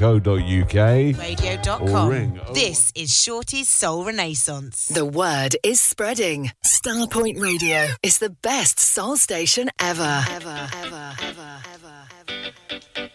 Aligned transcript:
Radio.com. 0.00 1.88
or 1.88 2.10
ring. 2.10 2.40
This 2.54 2.90
is 2.94 3.10
Shorty's 3.10 3.68
Soul 3.68 4.06
Renaissance. 4.06 4.86
The 4.86 5.04
word 5.04 5.56
is 5.62 5.78
spreading. 5.80 6.52
Starpoint 6.64 7.38
Radio 7.38 7.86
is 8.02 8.18
the 8.18 8.30
best 8.30 8.80
soul 8.80 9.18
station 9.18 9.68
ever. 9.78 10.24
Ever, 10.30 10.68
ever, 10.72 11.12
ever, 11.22 11.58
ever, 11.74 11.98
ever. 12.14 13.10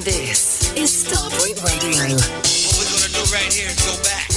This 0.00 0.57
is 0.78 1.04
Starpoint 1.04 1.58
Radio. 1.64 2.14
What 2.14 2.86
we're 2.86 2.86
gonna 2.86 3.10
do 3.10 3.22
right 3.34 3.50
here 3.52 3.66
is 3.66 3.78
go 3.82 3.98
back, 4.06 4.30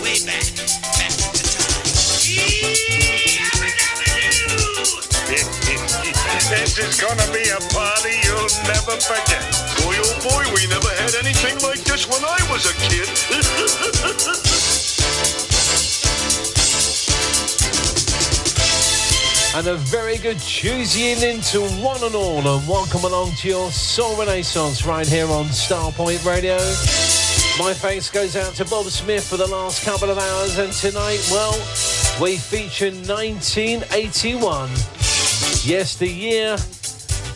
way 0.00 0.16
back, 0.24 0.48
back 0.96 1.12
in 1.12 1.28
time. 1.36 1.84
this 6.48 6.78
is 6.78 7.00
gonna 7.00 7.28
be 7.32 7.44
a 7.50 7.60
party 7.76 8.16
you'll 8.24 8.48
never 8.64 8.96
forget. 8.96 9.44
Boy, 9.84 10.00
oh 10.00 10.16
boy, 10.24 10.44
we 10.54 10.66
never 10.68 10.88
had 10.88 11.14
anything 11.20 11.60
like 11.60 11.84
this 11.84 12.08
when 12.08 12.24
I 12.24 12.40
was 12.50 12.64
a 12.64 12.72
kid. 12.88 13.08
And 19.54 19.68
a 19.68 19.76
very 19.76 20.18
good 20.18 20.40
Tuesday 20.40 21.12
evening 21.12 21.40
to 21.42 21.60
one 21.80 22.02
and 22.02 22.16
all, 22.16 22.38
and 22.38 22.68
welcome 22.68 23.04
along 23.04 23.36
to 23.36 23.48
your 23.48 23.70
Soul 23.70 24.18
Renaissance 24.18 24.84
right 24.84 25.06
here 25.06 25.28
on 25.28 25.44
Starpoint 25.44 26.26
Radio. 26.26 26.56
My 27.64 27.72
thanks 27.72 28.10
goes 28.10 28.34
out 28.34 28.54
to 28.54 28.64
Bob 28.64 28.86
Smith 28.86 29.24
for 29.24 29.36
the 29.36 29.46
last 29.46 29.84
couple 29.84 30.10
of 30.10 30.18
hours, 30.18 30.58
and 30.58 30.72
tonight, 30.72 31.24
well, 31.30 31.52
we 32.20 32.36
feature 32.36 32.90
1981. 32.90 34.70
Yes, 35.62 35.94
the 35.94 36.08
year 36.08 36.56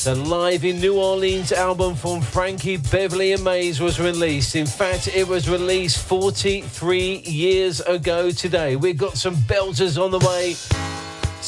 the 0.02 0.16
Live 0.16 0.64
in 0.64 0.80
New 0.80 0.98
Orleans 0.98 1.52
album 1.52 1.94
from 1.94 2.20
Frankie 2.20 2.78
Beverly 2.78 3.32
and 3.32 3.44
Maze 3.44 3.80
was 3.80 4.00
released. 4.00 4.56
In 4.56 4.66
fact, 4.66 5.06
it 5.06 5.28
was 5.28 5.48
released 5.48 5.98
43 5.98 7.18
years 7.18 7.80
ago 7.80 8.32
today. 8.32 8.74
We've 8.74 8.96
got 8.96 9.16
some 9.16 9.36
belters 9.36 10.02
on 10.02 10.10
the 10.10 10.18
way. 10.18 10.97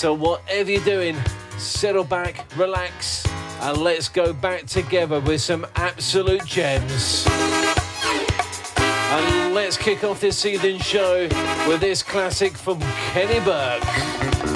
So, 0.01 0.15
whatever 0.15 0.71
you're 0.71 0.83
doing, 0.83 1.15
settle 1.59 2.05
back, 2.05 2.47
relax, 2.57 3.27
and 3.61 3.77
let's 3.77 4.09
go 4.09 4.33
back 4.33 4.65
together 4.65 5.21
with 5.21 5.43
some 5.43 5.67
absolute 5.77 6.43
gems. 6.47 7.27
And 8.79 9.55
let's 9.55 9.77
kick 9.77 10.03
off 10.03 10.23
this 10.23 10.47
evening's 10.47 10.87
show 10.87 11.29
with 11.69 11.83
this 11.83 12.03
classic 12.03 12.57
from 12.57 12.81
Kenny 13.13 13.41
Burke. 13.45 14.50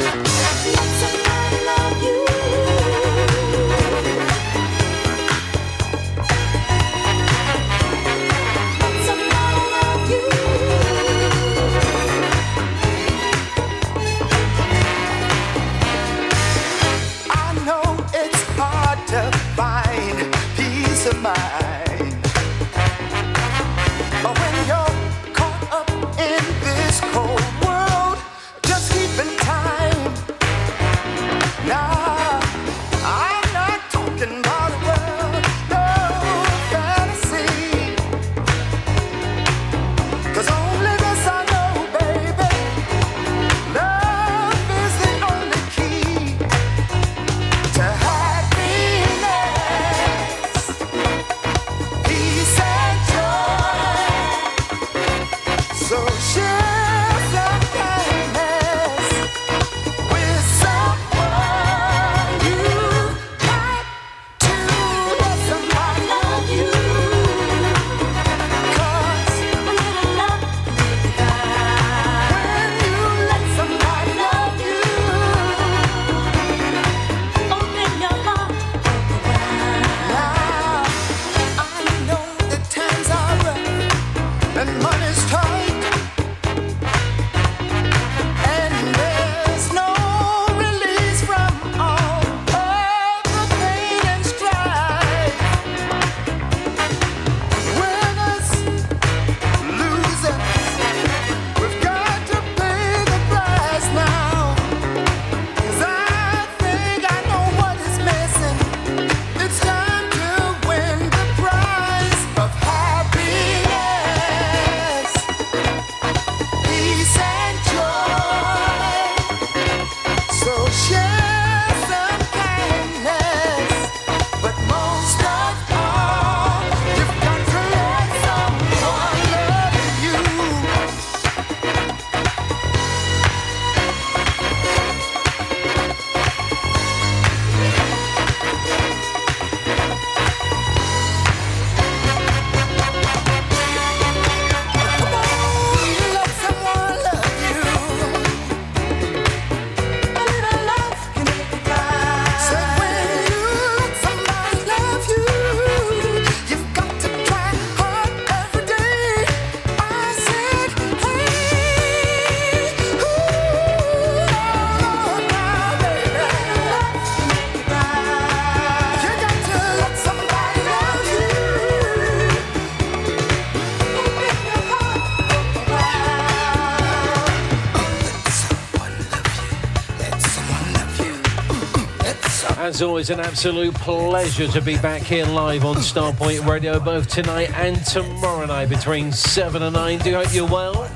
As 182.74 182.82
always, 182.82 183.08
an 183.10 183.20
absolute 183.20 183.72
pleasure 183.72 184.48
to 184.48 184.60
be 184.60 184.76
back 184.76 185.00
here 185.02 185.24
live 185.26 185.64
on 185.64 185.76
Starpoint 185.76 186.44
Radio 186.44 186.80
both 186.80 187.06
tonight 187.06 187.56
and 187.56 187.76
tomorrow 187.86 188.46
night 188.46 188.68
between 188.68 189.12
7 189.12 189.62
and 189.62 189.74
9. 189.74 190.00
Do 190.00 190.12
hope 190.14 190.34
you're 190.34 190.48
well. 190.48 190.90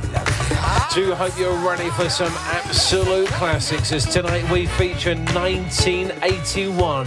Do 0.92 1.14
hope 1.14 1.38
you're 1.38 1.56
ready 1.64 1.88
for 1.90 2.08
some 2.08 2.32
absolute 2.46 3.28
classics 3.28 3.92
as 3.92 4.06
tonight 4.06 4.50
we 4.50 4.66
feature 4.66 5.14
1981. 5.14 7.06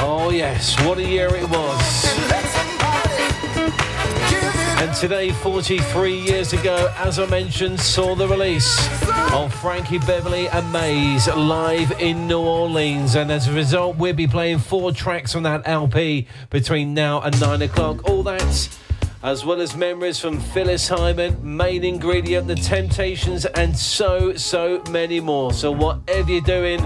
Oh, 0.00 0.30
yes, 0.32 0.82
what 0.86 0.96
a 0.96 1.04
year 1.04 1.28
it 1.34 1.50
was. 1.50 2.27
And 4.80 4.94
today, 4.94 5.32
43 5.32 6.14
years 6.14 6.52
ago, 6.52 6.94
as 6.98 7.18
I 7.18 7.26
mentioned, 7.26 7.80
saw 7.80 8.14
the 8.14 8.28
release 8.28 8.78
of 9.32 9.52
Frankie 9.52 9.98
Beverly 9.98 10.48
and 10.50 10.72
Maze 10.72 11.26
live 11.26 11.90
in 12.00 12.28
New 12.28 12.38
Orleans. 12.38 13.16
And 13.16 13.32
as 13.32 13.48
a 13.48 13.52
result, 13.52 13.96
we'll 13.96 14.14
be 14.14 14.28
playing 14.28 14.60
four 14.60 14.92
tracks 14.92 15.32
from 15.32 15.42
that 15.42 15.62
LP 15.66 16.28
between 16.50 16.94
now 16.94 17.20
and 17.22 17.38
nine 17.40 17.62
o'clock. 17.62 18.08
All 18.08 18.22
that, 18.22 18.78
as 19.24 19.44
well 19.44 19.60
as 19.60 19.74
memories 19.74 20.20
from 20.20 20.38
Phyllis 20.38 20.86
Hyman, 20.86 21.56
Main 21.56 21.82
Ingredient, 21.82 22.46
The 22.46 22.54
Temptations, 22.54 23.46
and 23.46 23.76
so, 23.76 24.36
so 24.36 24.80
many 24.90 25.18
more. 25.18 25.52
So, 25.52 25.72
whatever 25.72 26.30
you're 26.30 26.40
doing, 26.40 26.78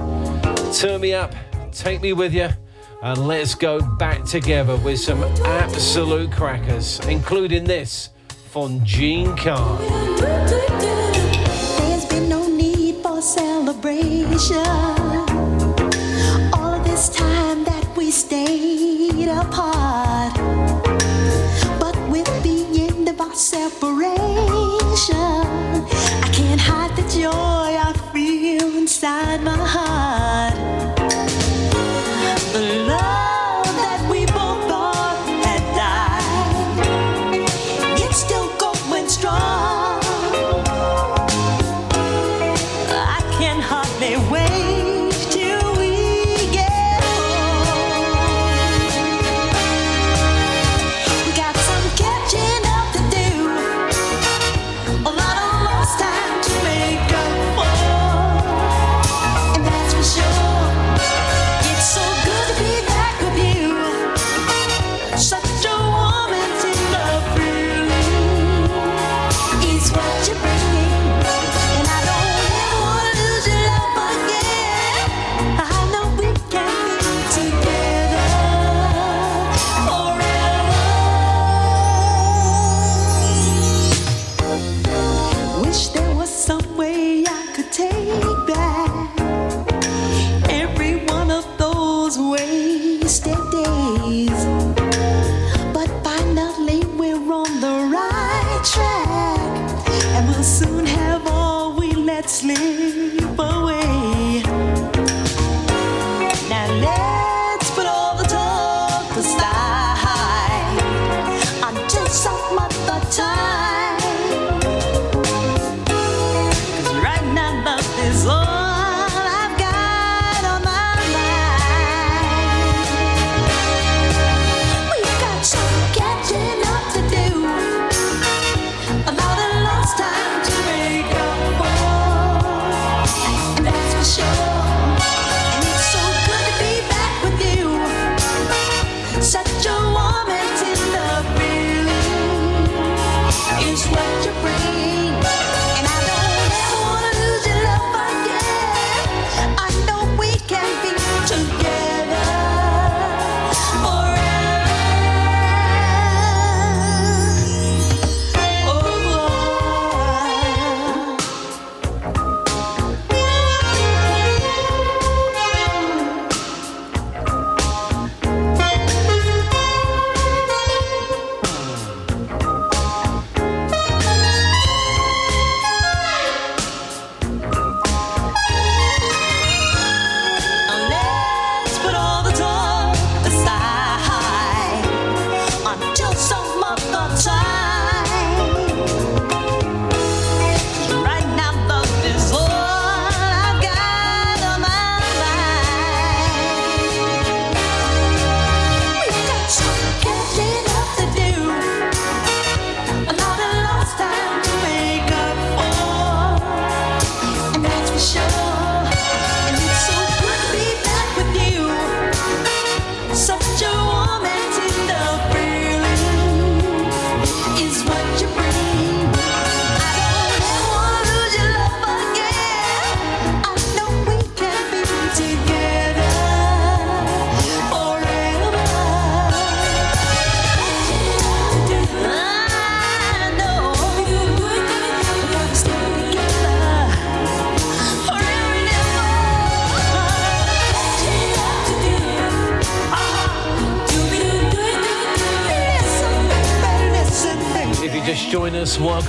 turn 0.73 1.03
me 1.03 1.13
up, 1.13 1.35
take 1.73 2.01
me 2.01 2.15
with 2.15 2.33
you. 2.33 2.49
And 3.05 3.27
let's 3.27 3.57
go 3.57 3.81
back 3.81 4.23
together 4.25 4.77
with 4.77 5.01
some 5.01 5.25
absolute 5.45 6.31
crackers, 6.31 7.01
including 7.09 7.65
this 7.65 8.11
from 8.53 8.85
Jean 8.85 9.37
Carn. 9.37 9.83
There's 10.19 12.05
been 12.05 12.29
no 12.29 12.47
need 12.47 13.03
for 13.03 13.21
celebration. 13.21 14.65
All 16.55 16.75
of 16.75 16.85
this 16.85 17.09
time 17.09 17.65
that 17.65 17.93
we 17.97 18.13
stayed 18.13 19.27
apart. 19.27 20.35
But 21.81 21.97
with 22.09 22.31
the 22.45 22.87
end 22.89 23.09
of 23.09 23.21
our 23.21 23.35
separation, 23.35 25.17
I 26.23 26.31
can't 26.33 26.61
hide 26.61 26.95
the 26.95 27.03
joy 27.21 27.33
I 27.33 27.93
feel 28.13 28.77
inside 28.77 29.43
my 29.43 29.57
heart. 29.57 30.22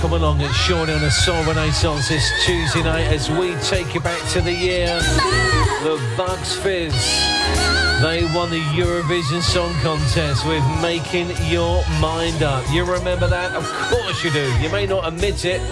Welcome 0.04 0.22
along. 0.22 0.40
It's 0.42 0.54
Sean 0.54 0.90
on 0.90 1.02
a 1.02 1.10
Soul 1.10 1.42
Renaissance 1.44 2.10
this 2.10 2.30
Tuesday 2.44 2.82
night 2.82 3.06
as 3.06 3.30
we 3.30 3.54
take 3.62 3.94
you 3.94 4.00
back 4.00 4.20
to 4.32 4.42
the 4.42 4.52
year. 4.52 4.98
The 5.82 5.98
Bucks 6.14 6.56
Fizz. 6.56 6.92
They 8.02 8.28
won 8.34 8.50
the 8.50 8.60
Eurovision 8.76 9.40
Song 9.40 9.72
Contest 9.80 10.46
with 10.46 10.62
Making 10.82 11.30
Your 11.50 11.82
Mind 12.00 12.42
Up. 12.42 12.68
You 12.70 12.84
remember 12.84 13.28
that? 13.28 13.52
Of 13.52 13.64
course 13.88 14.22
you 14.22 14.30
do. 14.30 14.44
You 14.60 14.68
may 14.68 14.84
not 14.84 15.08
admit 15.08 15.46
it. 15.46 15.62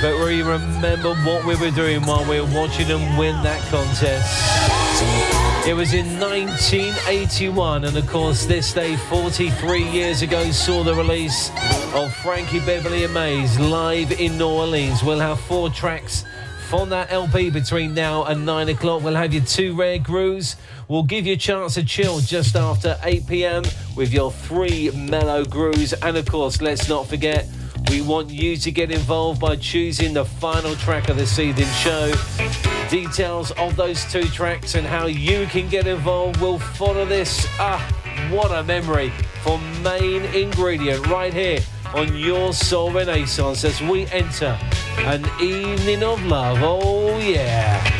But 0.00 0.24
we 0.24 0.42
remember 0.42 1.16
what 1.28 1.44
we 1.44 1.56
were 1.56 1.72
doing 1.72 2.02
while 2.02 2.24
we 2.30 2.40
were 2.40 2.54
watching 2.54 2.86
them 2.86 3.16
win 3.16 3.34
that 3.42 3.62
contest. 3.68 5.43
It 5.66 5.72
was 5.72 5.94
in 5.94 6.20
1981, 6.20 7.84
and 7.86 7.96
of 7.96 8.06
course, 8.06 8.44
this 8.44 8.74
day 8.74 8.96
43 8.96 9.82
years 9.82 10.20
ago 10.20 10.50
saw 10.50 10.84
the 10.84 10.94
release 10.94 11.50
of 11.94 12.14
Frankie 12.16 12.60
Beverly 12.60 13.04
and 13.04 13.14
Maze 13.14 13.58
live 13.58 14.12
in 14.20 14.36
New 14.36 14.46
Orleans. 14.46 15.02
We'll 15.02 15.20
have 15.20 15.40
four 15.40 15.70
tracks 15.70 16.26
from 16.68 16.90
that 16.90 17.10
LP 17.10 17.48
between 17.48 17.94
now 17.94 18.24
and 18.24 18.44
nine 18.44 18.68
o'clock. 18.68 19.02
We'll 19.02 19.14
have 19.14 19.32
your 19.32 19.42
two 19.42 19.74
rare 19.74 19.98
grooves. 19.98 20.56
We'll 20.86 21.02
give 21.02 21.26
you 21.26 21.32
a 21.32 21.38
chance 21.38 21.74
to 21.74 21.82
chill 21.82 22.20
just 22.20 22.56
after 22.56 22.98
8 23.02 23.26
p.m. 23.26 23.62
with 23.96 24.12
your 24.12 24.32
three 24.32 24.90
mellow 24.90 25.46
grooves, 25.46 25.94
and 25.94 26.18
of 26.18 26.26
course, 26.26 26.60
let's 26.60 26.90
not 26.90 27.06
forget. 27.06 27.48
We 27.88 28.02
want 28.02 28.28
you 28.28 28.58
to 28.58 28.70
get 28.70 28.90
involved 28.90 29.40
by 29.40 29.56
choosing 29.56 30.12
the 30.12 30.26
final 30.26 30.74
track 30.74 31.08
of 31.08 31.16
this 31.16 31.38
evening's 31.38 31.74
show. 31.78 32.12
Details 32.90 33.50
of 33.52 33.76
those 33.76 34.04
two 34.12 34.24
tracks 34.24 34.74
and 34.74 34.86
how 34.86 35.06
you 35.06 35.46
can 35.46 35.68
get 35.68 35.86
involved 35.86 36.40
will 36.40 36.58
follow 36.58 37.04
this. 37.04 37.46
Ah, 37.58 37.80
what 38.30 38.50
a 38.52 38.62
memory 38.62 39.10
for 39.42 39.58
main 39.82 40.22
ingredient 40.34 41.06
right 41.08 41.32
here 41.32 41.60
on 41.94 42.16
your 42.16 42.52
Soul 42.52 42.92
Renaissance 42.92 43.64
as 43.64 43.80
we 43.80 44.06
enter 44.08 44.58
an 44.98 45.24
evening 45.40 46.02
of 46.02 46.24
love. 46.26 46.58
Oh, 46.60 47.18
yeah. 47.18 47.93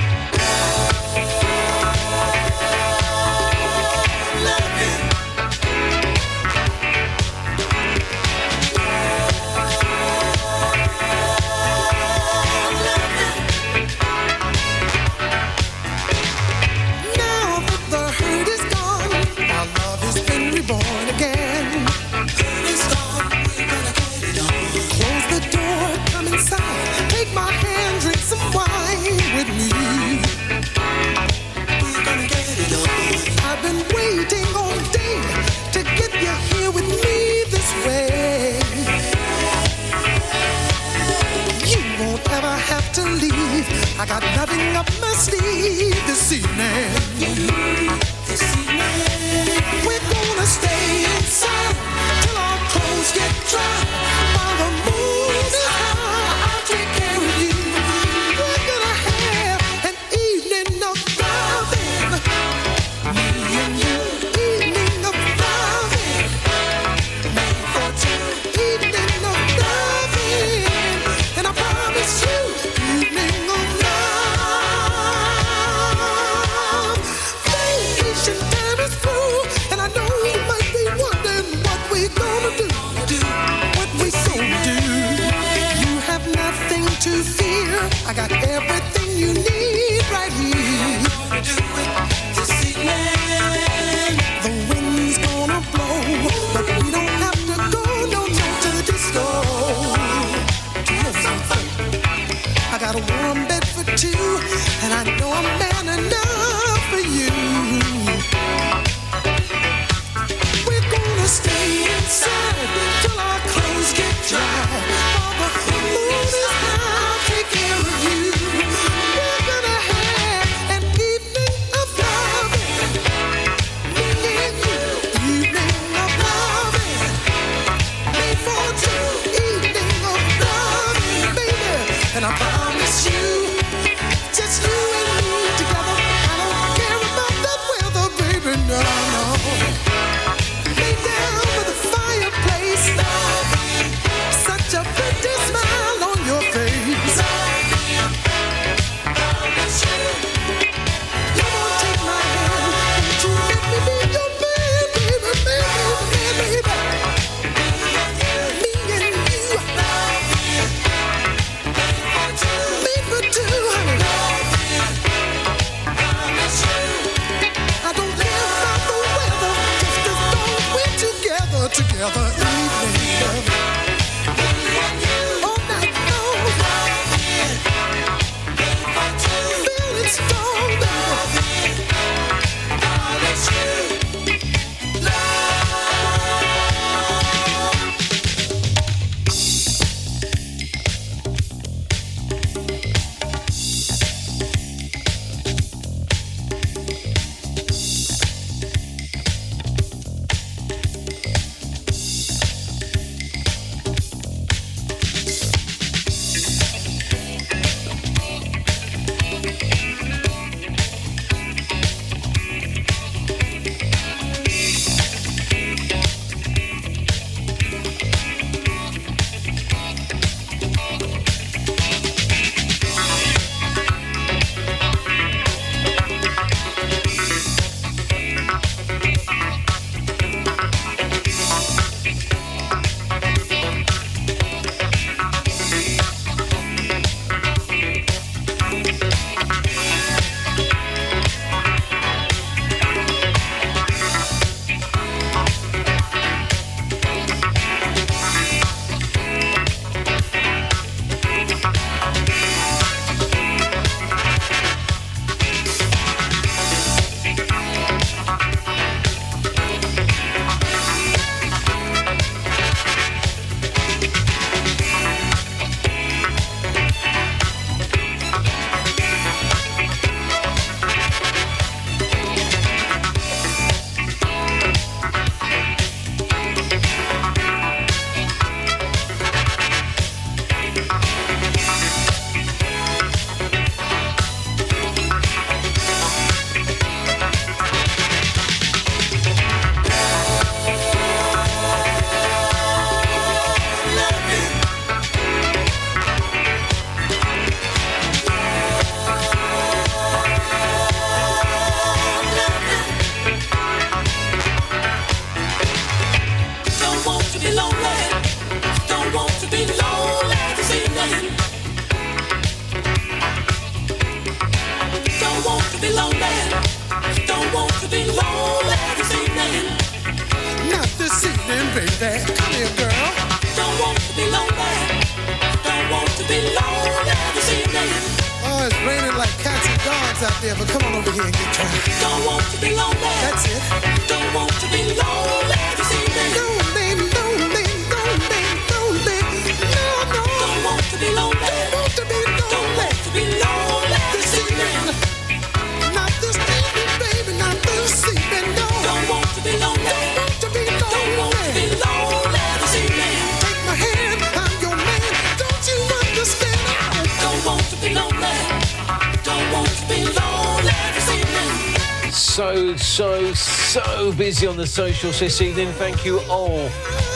Busy 364.45 364.51
on 364.51 364.57
the 364.57 364.67
socials 364.67 365.21
this 365.21 365.41
evening. 365.41 365.69
Thank 365.73 366.05
you 366.05 366.21
all 366.29 366.69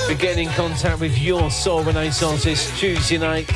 for 0.07 0.15
getting 0.15 0.47
in 0.47 0.55
contact 0.55 1.01
with 1.01 1.19
your 1.19 1.51
Soul 1.51 1.83
Renaissance 1.83 2.45
this 2.45 2.79
Tuesday 2.79 3.19
night. 3.19 3.51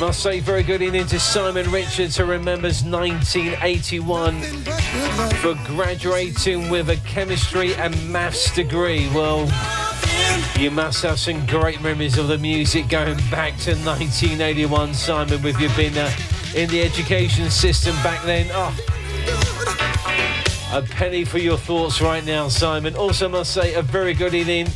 Must 0.00 0.20
say, 0.20 0.40
very 0.40 0.62
good 0.62 0.82
evening 0.82 1.06
to 1.06 1.20
Simon 1.20 1.70
Richards, 1.70 2.16
who 2.16 2.24
remembers 2.24 2.84
1981 2.84 4.40
Nothing 4.40 4.64
but 4.64 4.82
good 4.92 5.18
love. 5.18 5.32
for 5.38 5.72
graduating 5.72 6.68
with 6.68 6.90
a 6.90 6.96
chemistry 7.06 7.74
and 7.74 7.94
maths 8.10 8.54
degree. 8.54 9.08
Well, 9.14 9.42
you 10.58 10.70
must 10.70 11.02
have 11.02 11.18
some 11.18 11.46
great 11.46 11.80
memories 11.80 12.18
of 12.18 12.28
the 12.28 12.38
music 12.38 12.88
going 12.88 13.18
back 13.30 13.56
to 13.58 13.74
1981, 13.74 14.94
Simon, 14.94 15.42
with 15.42 15.60
you 15.60 15.68
being 15.76 15.96
uh, 15.96 16.10
in 16.54 16.68
the 16.70 16.82
education 16.82 17.50
system 17.50 17.94
back 18.02 18.24
then. 18.24 18.48
Oh, 18.52 18.97
a 20.72 20.82
penny 20.82 21.24
for 21.24 21.38
your 21.38 21.56
thoughts 21.56 22.00
right 22.00 22.24
now, 22.24 22.48
Simon. 22.48 22.94
Also, 22.94 23.28
must 23.28 23.54
say 23.54 23.74
a 23.74 23.82
very 23.82 24.12
good 24.12 24.34
evening 24.34 24.68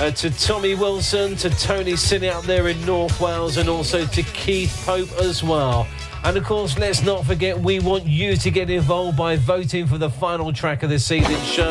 uh, 0.00 0.10
to 0.10 0.30
Tommy 0.30 0.74
Wilson, 0.74 1.36
to 1.36 1.50
Tony 1.50 1.94
Sinney 1.94 2.28
out 2.28 2.42
there 2.44 2.68
in 2.68 2.84
North 2.84 3.20
Wales, 3.20 3.56
and 3.56 3.68
also 3.68 4.04
to 4.04 4.22
Keith 4.22 4.82
Pope 4.84 5.10
as 5.20 5.44
well. 5.44 5.86
And 6.24 6.36
of 6.36 6.44
course, 6.44 6.76
let's 6.76 7.02
not 7.02 7.24
forget, 7.24 7.58
we 7.58 7.78
want 7.78 8.04
you 8.04 8.36
to 8.36 8.50
get 8.50 8.68
involved 8.68 9.16
by 9.16 9.36
voting 9.36 9.86
for 9.86 9.96
the 9.96 10.10
final 10.10 10.52
track 10.52 10.82
of 10.82 10.90
this 10.90 11.10
evening's 11.12 11.46
show. 11.46 11.70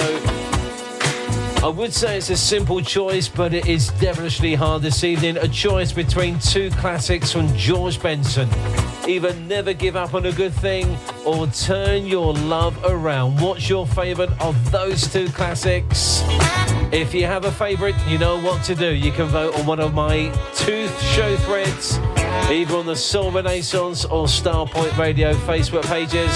I 1.61 1.67
would 1.67 1.93
say 1.93 2.17
it's 2.17 2.29
a 2.29 2.37
simple 2.37 2.79
choice, 2.79 3.27
but 3.27 3.53
it 3.53 3.67
is 3.67 3.89
devilishly 3.99 4.55
hard 4.55 4.81
this 4.81 5.03
evening. 5.03 5.35
A 5.37 5.47
choice 5.47 5.91
between 5.91 6.39
two 6.39 6.69
classics 6.71 7.33
from 7.33 7.53
George 7.57 8.01
Benson. 8.01 8.47
Either 9.07 9.33
never 9.41 9.73
give 9.73 9.97
up 9.97 10.13
on 10.13 10.25
a 10.25 10.31
good 10.31 10.53
thing 10.53 10.97
or 11.29 11.45
turn 11.47 12.07
your 12.07 12.33
love 12.33 12.75
around. 12.83 13.39
What's 13.39 13.69
your 13.69 13.85
favourite 13.85 14.31
of 14.41 14.71
those 14.71 15.11
two 15.11 15.27
classics? 15.29 16.23
If 16.91 17.13
you 17.13 17.25
have 17.25 17.45
a 17.45 17.51
favourite, 17.51 17.95
you 18.07 18.17
know 18.17 18.41
what 18.41 18.63
to 18.63 18.73
do. 18.73 18.91
You 18.93 19.11
can 19.11 19.27
vote 19.27 19.53
on 19.59 19.67
one 19.67 19.79
of 19.79 19.93
my 19.93 20.31
two 20.55 20.87
show 21.13 21.35
threads, 21.37 21.99
either 22.49 22.75
on 22.75 22.87
the 22.87 22.95
Soul 22.95 23.31
Renaissance 23.31 24.05
or 24.05 24.25
Starpoint 24.25 24.97
Radio 24.97 25.33
Facebook 25.33 25.85
pages. 25.85 26.33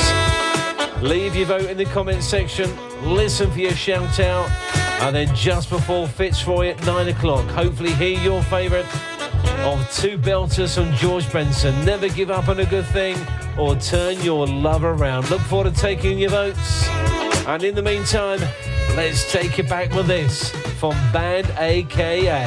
Leave 1.01 1.35
your 1.35 1.47
vote 1.47 1.69
in 1.69 1.77
the 1.77 1.85
comments 1.85 2.27
section. 2.27 2.69
Listen 3.03 3.49
for 3.49 3.59
your 3.59 3.71
shout 3.71 4.19
out. 4.19 4.49
And 5.01 5.15
then 5.15 5.33
just 5.35 5.71
before 5.71 6.07
Fitzroy 6.07 6.69
at 6.69 6.85
nine 6.85 7.07
o'clock, 7.07 7.45
hopefully 7.49 7.93
hear 7.93 8.19
your 8.19 8.43
favourite 8.43 8.85
of 9.65 9.91
two 9.91 10.19
belters 10.19 10.75
from 10.75 10.93
George 10.97 11.31
Benson. 11.31 11.83
Never 11.83 12.09
give 12.09 12.29
up 12.29 12.47
on 12.47 12.59
a 12.59 12.65
good 12.65 12.85
thing 12.85 13.17
or 13.57 13.75
turn 13.75 14.19
your 14.21 14.47
love 14.47 14.83
around. 14.83 15.29
Look 15.29 15.41
forward 15.41 15.73
to 15.73 15.79
taking 15.79 16.17
your 16.17 16.31
votes. 16.31 16.87
And 17.47 17.63
in 17.63 17.75
the 17.75 17.81
meantime, 17.81 18.39
let's 18.95 19.31
take 19.31 19.59
it 19.59 19.69
back 19.69 19.93
with 19.93 20.07
this 20.07 20.49
from 20.79 20.93
Band 21.11 21.51
AKA. 21.57 22.43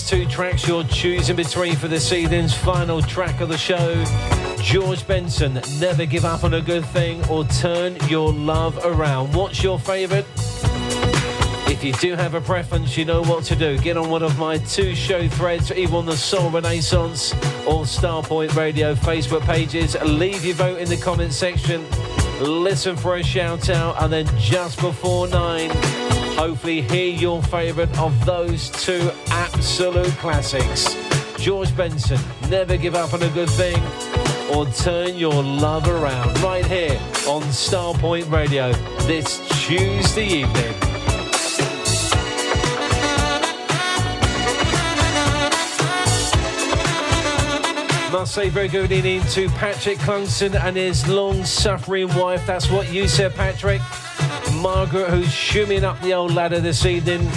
Two 0.00 0.24
tracks 0.26 0.66
you're 0.66 0.84
choosing 0.84 1.36
between 1.36 1.76
for 1.76 1.86
this 1.86 2.12
evening's 2.12 2.54
final 2.54 3.02
track 3.02 3.42
of 3.42 3.50
the 3.50 3.58
show. 3.58 4.02
George 4.58 5.06
Benson, 5.06 5.60
Never 5.78 6.06
Give 6.06 6.24
Up 6.24 6.44
on 6.44 6.54
a 6.54 6.62
Good 6.62 6.84
Thing 6.86 7.22
or 7.28 7.44
Turn 7.44 7.96
Your 8.08 8.32
Love 8.32 8.78
Around. 8.86 9.34
What's 9.34 9.62
your 9.62 9.78
favourite? 9.78 10.24
If 11.68 11.84
you 11.84 11.92
do 11.92 12.14
have 12.14 12.32
a 12.34 12.40
preference, 12.40 12.96
you 12.96 13.04
know 13.04 13.20
what 13.20 13.44
to 13.44 13.56
do. 13.56 13.76
Get 13.78 13.98
on 13.98 14.08
one 14.08 14.22
of 14.22 14.38
my 14.38 14.56
two 14.56 14.94
show 14.94 15.28
threads, 15.28 15.70
either 15.70 15.94
on 15.94 16.06
the 16.06 16.16
Soul 16.16 16.50
Renaissance 16.50 17.34
or 17.66 17.84
Starpoint 17.84 18.56
Radio 18.56 18.94
Facebook 18.94 19.42
pages. 19.42 19.94
Leave 20.02 20.42
your 20.42 20.54
vote 20.54 20.78
in 20.78 20.88
the 20.88 20.96
comment 20.96 21.34
section. 21.34 21.84
Listen 22.40 22.96
for 22.96 23.16
a 23.16 23.22
shout 23.22 23.68
out, 23.68 24.02
and 24.02 24.10
then 24.10 24.26
just 24.38 24.80
before 24.80 25.28
nine, 25.28 25.70
hopefully 26.42 26.82
hear 26.82 27.14
your 27.14 27.40
favourite 27.40 27.96
of 28.00 28.12
those 28.26 28.68
two 28.84 29.12
absolute 29.28 30.10
classics. 30.14 30.96
George 31.38 31.74
Benson, 31.76 32.18
Never 32.50 32.76
Give 32.76 32.96
Up 32.96 33.14
on 33.14 33.22
a 33.22 33.28
Good 33.28 33.48
Thing 33.50 33.80
or 34.52 34.66
Turn 34.66 35.16
Your 35.16 35.40
Love 35.40 35.86
Around, 35.86 36.36
right 36.40 36.66
here 36.66 36.98
on 37.28 37.42
Starpoint 37.42 38.28
Radio 38.28 38.72
this 39.06 39.38
Tuesday 39.64 40.26
evening. 40.26 40.74
Must 48.10 48.34
say 48.34 48.48
very 48.48 48.66
good 48.66 48.90
evening 48.90 49.22
to 49.28 49.48
Patrick 49.50 49.98
Clungston 49.98 50.60
and 50.60 50.76
his 50.76 51.06
long-suffering 51.06 52.12
wife. 52.16 52.44
That's 52.48 52.68
what 52.68 52.92
you 52.92 53.06
said, 53.06 53.32
Patrick. 53.36 53.80
Margaret, 54.62 55.10
who's 55.10 55.26
shimmying 55.26 55.82
up 55.82 56.00
the 56.02 56.14
old 56.14 56.32
ladder 56.32 56.60
this 56.60 56.86
evening, 56.86 57.28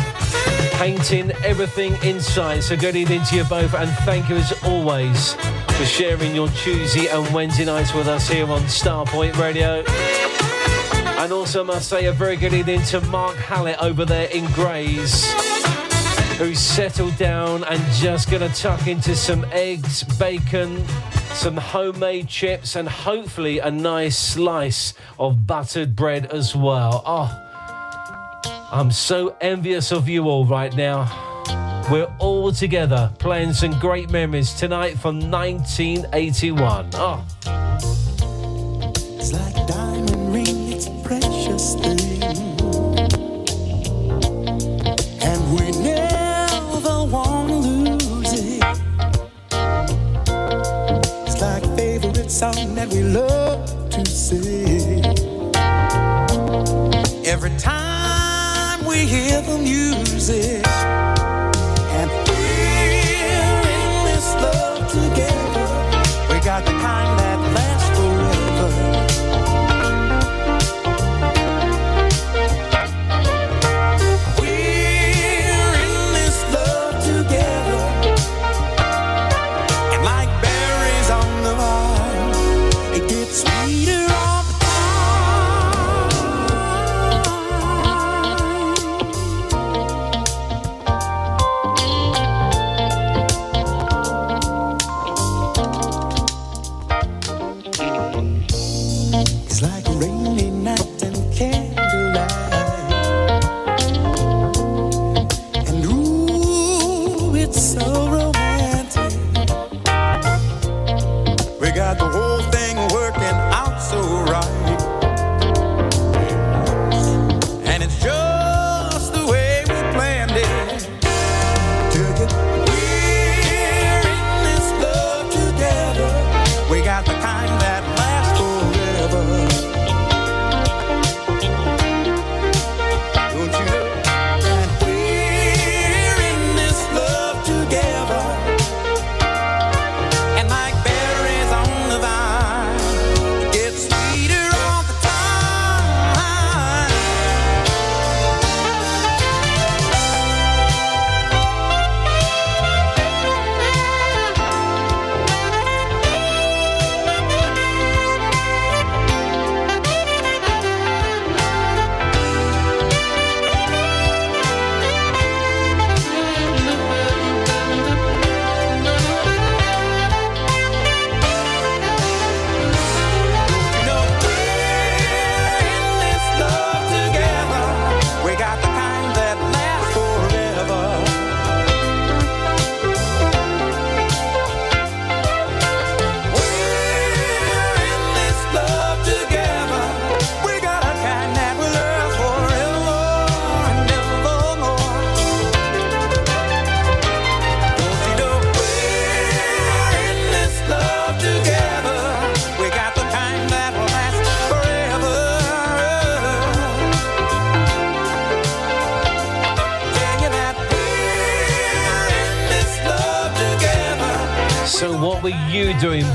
painting 0.74 1.32
everything 1.44 1.98
inside. 2.04 2.64
So 2.64 2.78
good 2.78 2.96
evening 2.96 3.24
to 3.24 3.38
you 3.38 3.44
both, 3.46 3.74
and 3.74 3.90
thank 4.06 4.30
you 4.30 4.36
as 4.36 4.54
always 4.64 5.34
for 5.76 5.86
sharing 5.86 6.36
your 6.36 6.50
Tuesday 6.50 7.08
and 7.08 7.28
Wednesday 7.34 7.66
nights 7.66 7.96
with 7.96 8.08
us 8.08 8.30
here 8.30 8.48
on 8.48 8.62
Starpoint 8.62 9.36
Radio. 9.38 9.84
And 11.20 11.34
also 11.34 11.64
must 11.64 11.90
say 11.90 12.06
a 12.06 12.14
very 12.14 12.36
good 12.36 12.54
evening 12.54 12.84
to 12.84 13.02
Mark 13.02 13.38
Hallett 13.38 13.80
over 13.80 14.06
there 14.06 14.30
in 14.30 14.46
Grays 14.52 15.26
who's 16.38 16.60
settled 16.60 17.18
down 17.18 17.64
and 17.64 17.82
just 17.94 18.30
going 18.30 18.42
to 18.42 18.62
tuck 18.62 18.88
into 18.88 19.16
some 19.16 19.46
eggs, 19.52 20.04
bacon, 20.20 20.86
some 21.34 21.56
homemade 21.56 22.28
chips, 22.28 22.76
and 22.76 22.90
hopefully 22.90 23.60
a 23.60 23.72
nice 23.72 24.18
slice 24.18 24.94
of 25.18 25.48
buttered 25.48 25.96
bread 25.96 26.26
as 26.28 26.54
well. 26.54 27.02
Oh, 27.06 27.32
I'm 28.72 28.92
so 28.92 29.38
envious 29.40 29.94
of 29.94 30.10
you 30.10 30.26
all 30.26 30.46
right 30.46 30.76
now. 30.76 31.86
We're 31.90 32.14
all 32.20 32.52
together 32.52 33.12
playing 33.20 33.54
some 33.54 33.80
great 33.80 34.10
memories 34.10 34.54
tonight 34.54 34.98
from 34.98 35.32
1981. 35.32 36.90
Oh. 36.96 37.26
That 52.86 52.96
we 52.96 53.04
love 53.04 53.90
to 53.90 54.06
sing. 54.06 55.06
Every 57.26 57.56
time 57.58 58.86
we 58.86 58.98
hear 58.98 59.42
the 59.42 59.58
music, 59.58 60.64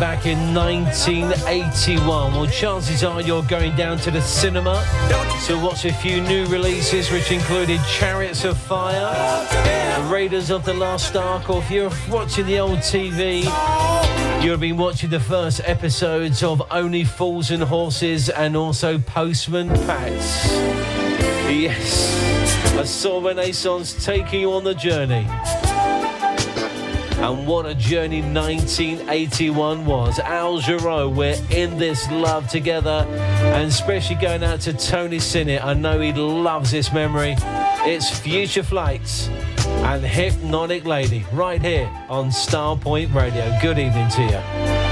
back 0.01 0.25
in 0.25 0.55
1981? 0.55 2.33
Well, 2.33 2.47
chances 2.47 3.05
are 3.05 3.21
you're 3.21 3.43
going 3.43 3.77
down 3.77 3.99
to 3.99 4.11
the 4.11 4.23
cinema 4.23 4.83
to 5.47 5.59
watch 5.59 5.85
a 5.85 5.93
few 5.93 6.23
new 6.23 6.47
releases, 6.47 7.11
which 7.13 7.31
included 7.31 7.79
Chariots 7.87 8.45
of 8.45 8.57
Fire, 8.57 9.13
Raiders 10.11 10.51
of 10.51 10.65
the 10.65 10.73
Lost 10.73 11.17
Ark, 11.17 11.51
or 11.51 11.59
if 11.59 11.71
you're 11.71 11.91
watching 12.09 12.47
the 12.47 12.59
old 12.59 12.79
TV, 12.79 13.43
you'll 14.43 14.53
have 14.53 14.61
been 14.61 14.79
watching 14.79 15.11
the 15.11 15.21
first 15.21 15.61
episodes 15.65 16.43
of 16.43 16.63
Only 16.71 17.05
Fools 17.05 17.51
and 17.51 17.63
Horses 17.63 18.31
and 18.31 18.57
also 18.57 18.99
Postman 18.99 19.69
Pat. 19.69 20.13
Yes, 21.53 22.75
a 22.75 22.87
soul 22.87 23.21
renaissance 23.21 24.03
taking 24.03 24.41
you 24.41 24.53
on 24.53 24.65
the 24.65 24.75
journey. 24.75 25.27
And 27.21 27.47
what 27.47 27.67
a 27.67 27.75
journey 27.75 28.23
1981 28.23 29.85
was. 29.85 30.19
Al 30.21 30.59
Jarreau, 30.59 31.15
we're 31.15 31.37
in 31.51 31.77
this 31.77 32.11
love 32.11 32.49
together. 32.49 33.07
And 33.11 33.69
especially 33.69 34.17
going 34.17 34.43
out 34.43 34.61
to 34.63 34.73
Tony 34.73 35.19
Sinnott. 35.19 35.63
I 35.63 35.75
know 35.75 36.01
he 36.01 36.15
loves 36.15 36.71
this 36.71 36.93
memory. 36.95 37.37
It's 37.39 38.19
Future 38.19 38.63
Flights 38.63 39.29
and 39.29 40.03
Hypnotic 40.03 40.87
Lady 40.87 41.27
right 41.33 41.61
here 41.61 41.91
on 42.09 42.31
Starpoint 42.31 43.15
Radio. 43.15 43.55
Good 43.61 43.79
evening 43.79 44.09
to 44.13 44.23
you. 44.23 44.90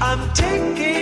I'm 0.00 0.32
taking. 0.34 0.93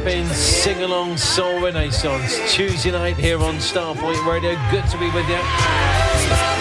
Foot 0.00 0.04
tapping, 0.04 0.26
sing 0.28 0.82
along 0.82 1.16
Soul 1.16 1.62
Renaissance. 1.62 2.38
Tuesday 2.52 2.90
night 2.90 3.16
here 3.16 3.38
on 3.38 3.56
Starpoint 3.56 4.26
Radio. 4.26 4.56
Good 4.70 4.86
to 4.90 4.98
be 4.98 5.10
with 5.10 5.28
you. 5.28 5.40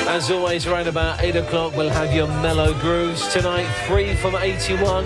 As 0.07 0.29
always, 0.31 0.65
around 0.67 0.87
about 0.87 1.21
8 1.21 1.35
o'clock, 1.37 1.75
we'll 1.75 1.89
have 1.89 2.13
your 2.13 2.27
mellow 2.27 2.73
grooves. 2.79 3.31
Tonight, 3.31 3.65
free 3.87 4.15
from 4.15 4.35
81, 4.35 5.05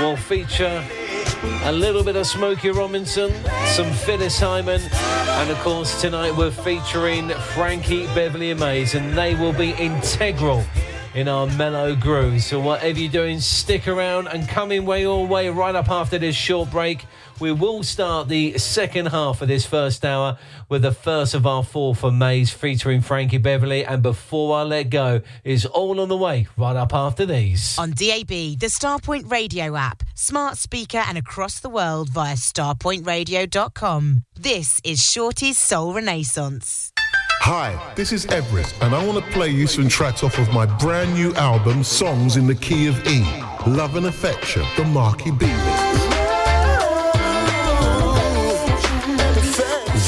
will 0.00 0.16
feature 0.16 0.84
a 1.64 1.72
little 1.72 2.04
bit 2.04 2.16
of 2.16 2.26
Smokey 2.26 2.70
Robinson, 2.70 3.32
some 3.66 3.92
Phyllis 3.92 4.38
Hyman, 4.38 4.80
and 4.80 5.50
of 5.50 5.58
course, 5.58 6.00
tonight 6.00 6.36
we're 6.36 6.50
featuring 6.50 7.30
Frankie 7.30 8.06
Beverly 8.08 8.50
and 8.50 8.60
Maze, 8.60 8.94
and 8.94 9.16
they 9.16 9.34
will 9.34 9.52
be 9.52 9.70
integral 9.72 10.64
in 11.16 11.28
our 11.28 11.46
mellow 11.46 11.96
groove. 11.96 12.42
So 12.42 12.60
whatever 12.60 12.98
you're 12.98 13.10
doing, 13.10 13.40
stick 13.40 13.88
around 13.88 14.28
and 14.28 14.46
come 14.46 14.70
in 14.70 14.84
way 14.84 15.00
your 15.00 15.26
way 15.26 15.48
right 15.48 15.74
up 15.74 15.88
after 15.88 16.18
this 16.18 16.36
short 16.36 16.70
break. 16.70 17.06
We 17.40 17.52
will 17.52 17.82
start 17.82 18.28
the 18.28 18.58
second 18.58 19.06
half 19.06 19.40
of 19.40 19.48
this 19.48 19.64
first 19.64 20.04
hour 20.04 20.38
with 20.68 20.82
the 20.82 20.92
first 20.92 21.34
of 21.34 21.46
our 21.46 21.64
four 21.64 21.94
for 21.94 22.12
Maze 22.12 22.50
featuring 22.50 23.00
Frankie 23.00 23.38
Beverly. 23.38 23.84
And 23.84 24.02
before 24.02 24.58
I 24.58 24.62
let 24.62 24.90
go, 24.90 25.22
is 25.42 25.64
all 25.64 26.00
on 26.00 26.08
the 26.08 26.16
way 26.16 26.48
right 26.58 26.76
up 26.76 26.92
after 26.92 27.24
these. 27.24 27.78
On 27.78 27.90
DAB, 27.90 28.28
the 28.28 28.68
Starpoint 28.68 29.30
Radio 29.30 29.74
app, 29.74 30.02
smart 30.14 30.58
speaker, 30.58 31.02
and 31.06 31.16
across 31.16 31.60
the 31.60 31.70
world 31.70 32.10
via 32.10 32.34
starpointradio.com. 32.34 34.22
This 34.34 34.80
is 34.84 35.02
Shorty's 35.02 35.58
Soul 35.58 35.94
Renaissance. 35.94 36.92
Hi, 37.48 37.80
this 37.94 38.12
is 38.12 38.26
Everest, 38.26 38.74
and 38.82 38.92
I 38.92 39.06
want 39.06 39.24
to 39.24 39.30
play 39.30 39.50
you 39.50 39.68
some 39.68 39.86
tracks 39.86 40.24
off 40.24 40.36
of 40.40 40.52
my 40.52 40.66
brand 40.66 41.14
new 41.14 41.32
album, 41.34 41.84
Songs 41.84 42.36
in 42.36 42.48
the 42.48 42.56
Key 42.56 42.88
of 42.88 43.06
E. 43.06 43.22
Love 43.68 43.94
and 43.94 44.06
Affection, 44.06 44.64
the 44.76 44.84
Marky 44.86 45.30
B. 45.30 45.46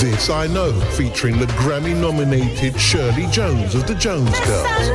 This 0.01 0.29
I 0.29 0.49
Know, 0.49 0.73
featuring 0.97 1.39
the 1.39 1.47
Grammy 1.61 1.95
nominated 1.95 2.77
Shirley 2.77 3.29
Jones 3.29 3.77
of 3.77 3.87
the 3.87 3.95
Jones 3.95 4.37
Girls. 4.41 4.91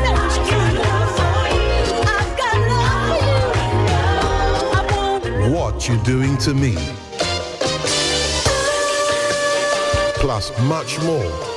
What 5.49 5.87
You 5.87 5.97
Doing 6.03 6.37
to 6.39 6.53
Me. 6.53 6.75
Plus 10.15 10.51
much 10.63 11.01
more, 11.03 11.52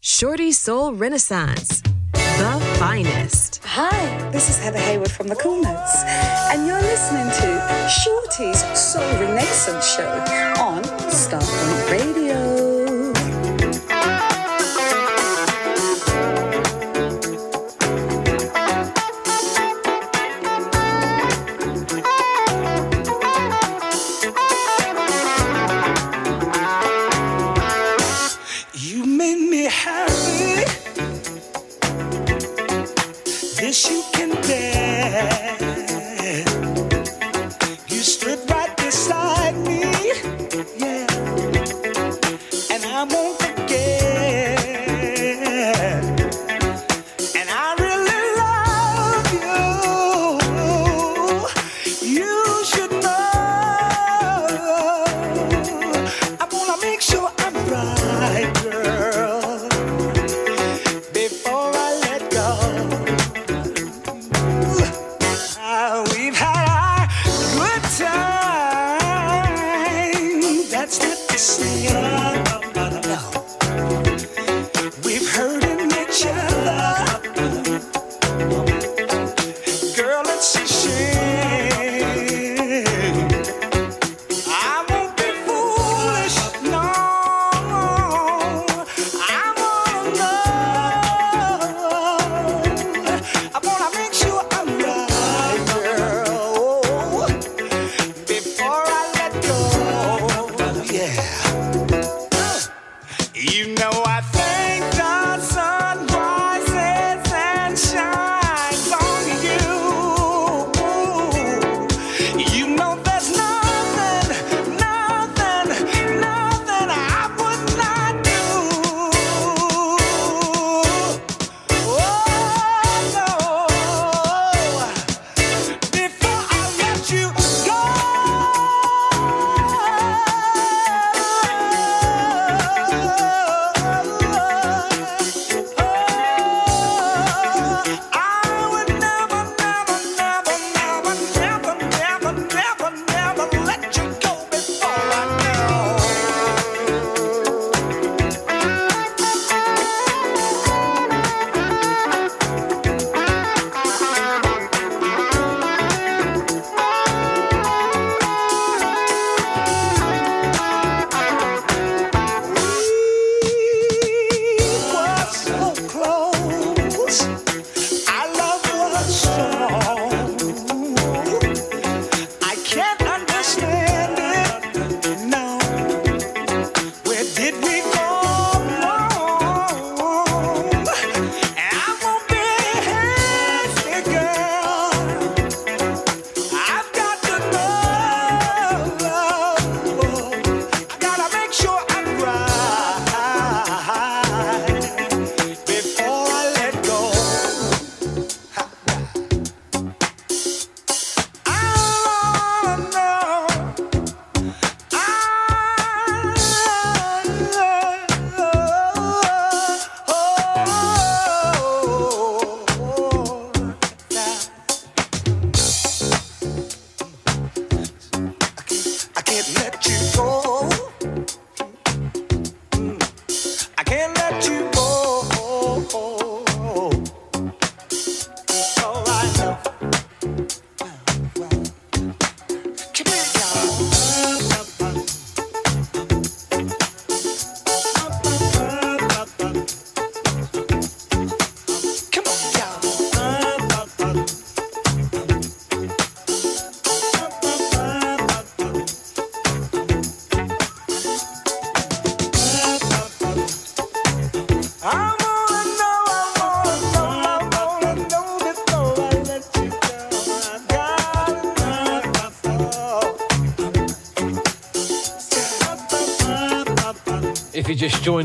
Shorty 0.00 0.50
Soul 0.50 0.94
Renaissance, 0.94 1.82
the 2.12 2.76
finest. 2.78 3.60
Hi, 3.64 4.30
this 4.30 4.50
is 4.50 4.58
Heather 4.58 4.78
Hayward 4.78 5.10
from 5.10 5.28
the 5.28 5.36
Cool 5.36 5.62
Notes, 5.62 6.02
and 6.50 6.66
you're 6.66 6.82
listening 6.82 7.30
to 7.30 7.88
Shorty's 7.88 8.64
Soul 8.76 9.08
Renaissance 9.20 9.86
Show 9.94 10.10
on 10.60 10.82
Starpoint 11.10 11.90
Radio. 11.92 12.53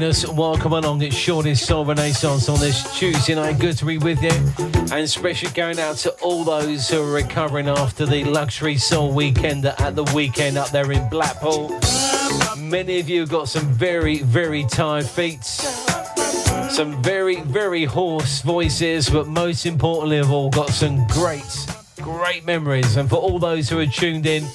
Us, 0.10 0.28
welcome 0.28 0.74
along. 0.74 1.04
It's 1.04 1.16
Shorty's 1.16 1.62
Soul 1.62 1.86
Renaissance 1.86 2.50
on 2.50 2.60
this 2.60 2.98
Tuesday 2.98 3.36
night. 3.36 3.60
Good 3.60 3.78
to 3.78 3.86
be 3.86 4.00
with 4.00 4.24
you. 4.24 4.32
And 4.58 5.04
especially 5.04 5.52
going 5.52 5.78
out 5.78 5.98
to 5.98 6.12
all 6.22 6.44
those 6.44 6.90
who 6.90 7.04
are 7.04 7.12
recovering 7.12 7.70
after 7.70 8.08
the 8.08 8.24
Luxury 8.24 8.78
Soul 8.78 9.14
weekend 9.14 9.66
at 9.66 9.96
the 9.96 10.04
weekend 10.16 10.58
up 10.58 10.70
there 10.72 10.92
in 10.92 11.08
Blackpool. 11.10 11.80
Many 12.58 13.00
of 13.00 13.08
you 13.08 13.28
got 13.28 13.50
some 13.50 13.68
very, 13.68 14.24
very 14.24 14.64
tired 14.64 15.06
feet. 15.06 15.44
Some 15.44 17.02
very, 17.04 17.42
very 17.42 17.86
hoarse 17.86 18.42
voices, 18.42 19.10
but 19.12 19.28
most 19.28 19.68
importantly 19.68 20.18
of 20.18 20.32
all, 20.32 20.50
got 20.50 20.70
some 20.70 21.06
great, 21.08 21.68
great 21.98 22.46
memories. 22.46 22.96
And 22.96 23.08
for 23.08 23.18
all 23.18 23.38
those 23.38 23.70
who 23.70 23.78
are 23.80 23.86
tuned 23.86 24.26
in, 24.26 24.46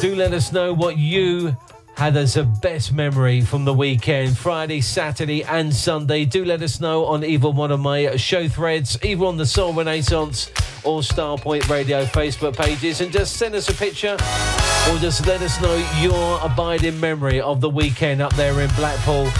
do 0.00 0.14
let 0.14 0.32
us 0.32 0.52
know 0.52 0.72
what 0.72 0.96
you 0.96 1.54
had 1.96 2.16
as 2.16 2.36
a 2.36 2.42
best 2.42 2.92
memory 2.92 3.40
from 3.40 3.64
the 3.64 3.72
weekend, 3.72 4.36
Friday, 4.36 4.80
Saturday, 4.80 5.44
and 5.44 5.72
Sunday. 5.72 6.24
Do 6.24 6.44
let 6.44 6.62
us 6.62 6.80
know 6.80 7.04
on 7.04 7.24
either 7.24 7.48
one 7.48 7.70
of 7.70 7.80
my 7.80 8.16
show 8.16 8.48
threads, 8.48 8.98
either 9.02 9.24
on 9.24 9.36
the 9.36 9.46
Soul 9.46 9.72
Renaissance 9.72 10.50
or 10.82 11.00
Starpoint 11.00 11.68
Radio 11.68 12.04
Facebook 12.04 12.56
pages, 12.56 13.00
and 13.00 13.12
just 13.12 13.36
send 13.36 13.54
us 13.54 13.68
a 13.68 13.74
picture 13.74 14.14
or 14.90 14.98
just 14.98 15.26
let 15.26 15.40
us 15.40 15.60
know 15.62 15.76
your 16.00 16.40
abiding 16.42 16.98
memory 16.98 17.40
of 17.40 17.60
the 17.60 17.70
weekend 17.70 18.20
up 18.20 18.34
there 18.34 18.60
in 18.60 18.70
Blackpool 18.74 19.30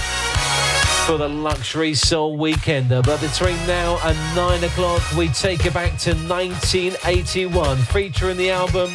for 1.07 1.19
the 1.19 1.29
Luxury 1.29 1.93
Soul 1.93 2.39
Weekender. 2.39 3.05
But 3.05 3.21
between 3.21 3.57
now 3.67 3.99
and 4.05 4.17
nine 4.35 4.65
o'clock, 4.65 5.03
we 5.17 5.29
take 5.29 5.67
it 5.67 5.75
back 5.75 5.99
to 5.99 6.15
1981, 6.15 7.77
featuring 7.79 8.37
the 8.37 8.51
album 8.51 8.91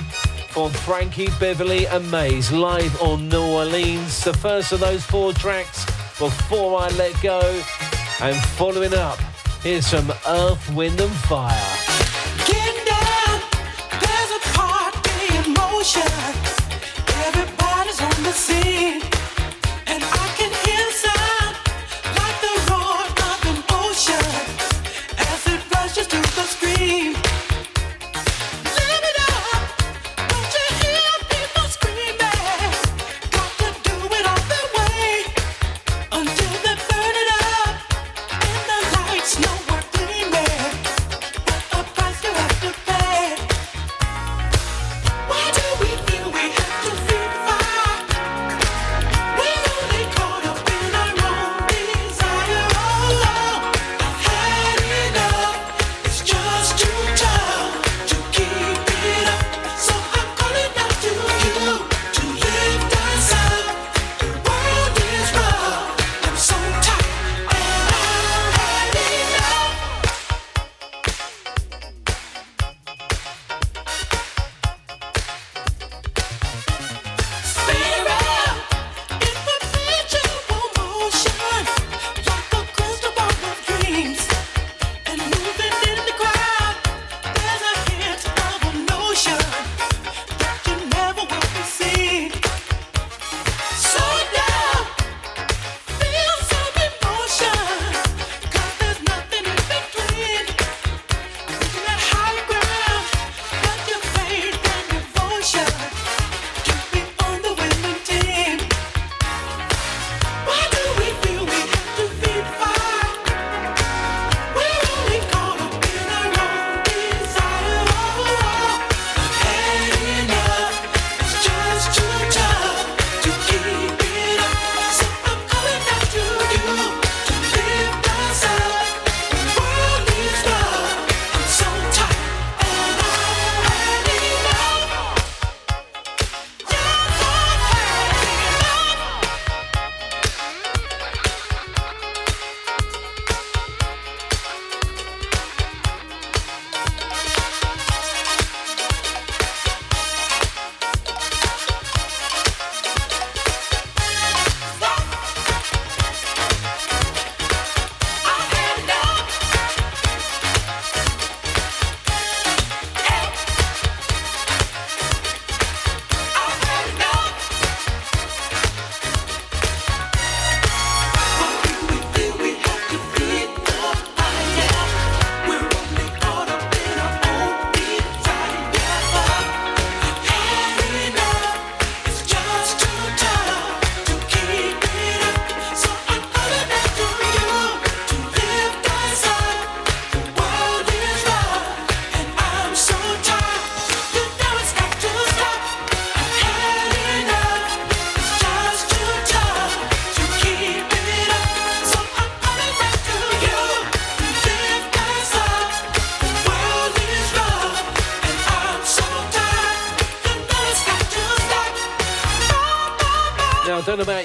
from 0.52 0.72
Frankie 0.72 1.30
Beverly 1.40 1.86
and 1.88 2.10
Maze 2.12 2.52
live 2.52 3.02
on 3.02 3.30
New 3.30 3.42
Orleans. 3.42 4.24
The 4.24 4.34
first 4.34 4.72
of 4.72 4.80
those 4.80 5.04
four 5.04 5.34
tracks, 5.34 5.86
Before 6.18 6.80
I 6.80 6.90
Let 6.90 7.20
Go. 7.22 7.42
And 8.22 8.36
following 8.58 8.94
up, 8.94 9.20
here's 9.62 9.86
some 9.86 10.12
Earth, 10.28 10.74
Wind 10.74 11.00
and 11.00 11.12
Fire. 11.12 11.56
Getting 12.46 12.86
down, 12.86 13.42
there's 14.02 14.32
a 14.32 14.42
party 14.58 15.38
in 15.38 15.54
motion. 15.54 16.12
Everybody's 17.28 18.02
on 18.02 18.24
the 18.24 18.34
scene, 18.34 19.02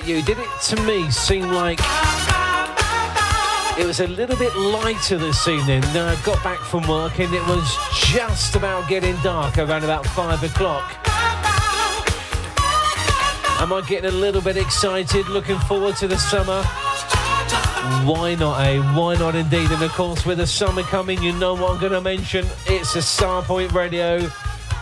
you, 0.06 0.22
did 0.22 0.38
it 0.38 0.48
to 0.68 0.76
me 0.82 1.10
seem 1.10 1.48
like 1.48 1.78
it 3.78 3.86
was 3.86 4.00
a 4.00 4.06
little 4.06 4.36
bit 4.36 4.54
lighter 4.56 5.18
this 5.18 5.46
evening? 5.48 5.80
Now, 5.92 6.08
I 6.08 6.16
got 6.24 6.42
back 6.42 6.58
from 6.58 6.86
work 6.86 7.18
and 7.20 7.32
it 7.32 7.46
was 7.46 7.76
just 7.92 8.56
about 8.56 8.88
getting 8.88 9.16
dark 9.22 9.58
around 9.58 9.84
about 9.84 10.06
five 10.06 10.42
o'clock. 10.42 10.96
Am 13.60 13.72
I 13.72 13.82
getting 13.86 14.10
a 14.10 14.14
little 14.14 14.42
bit 14.42 14.56
excited, 14.56 15.28
looking 15.28 15.58
forward 15.60 15.96
to 15.96 16.08
the 16.08 16.18
summer? 16.18 16.62
Why 18.04 18.34
not, 18.34 18.60
eh? 18.60 18.78
Why 18.96 19.16
not 19.16 19.34
indeed? 19.34 19.70
And 19.70 19.82
of 19.82 19.92
course, 19.92 20.26
with 20.26 20.38
the 20.38 20.46
summer 20.46 20.82
coming, 20.82 21.22
you 21.22 21.32
know 21.32 21.54
what 21.54 21.72
I'm 21.72 21.80
going 21.80 21.92
to 21.92 22.00
mention. 22.00 22.46
It's 22.66 22.96
a 22.96 23.00
Starpoint 23.00 23.72
Radio 23.72 24.30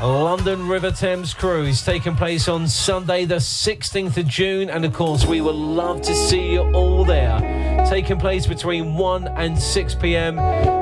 London 0.03 0.67
River 0.67 0.91
Thames 0.91 1.33
Cruise 1.33 1.85
taking 1.85 2.17
place 2.17 2.49
on 2.49 2.67
Sunday, 2.67 3.25
the 3.25 3.37
16th 3.37 4.17
of 4.17 4.27
June. 4.27 4.69
And 4.69 4.85
of 4.85 4.93
course, 4.93 5.25
we 5.25 5.41
would 5.41 5.55
love 5.55 6.03
to 6.03 6.13
see 6.13 6.55
you 6.55 6.63
all 6.73 7.05
there. 7.05 7.39
Taking 7.89 8.19
place 8.19 8.45
between 8.45 8.97
1 8.97 9.29
and 9.29 9.57
6 9.57 9.95
pm. 9.95 10.39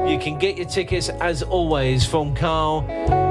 You 0.09 0.19
can 0.19 0.39
get 0.39 0.57
your 0.57 0.67
tickets 0.67 1.11
as 1.11 1.43
always 1.43 2.07
from 2.07 2.35
Carl. 2.35 2.81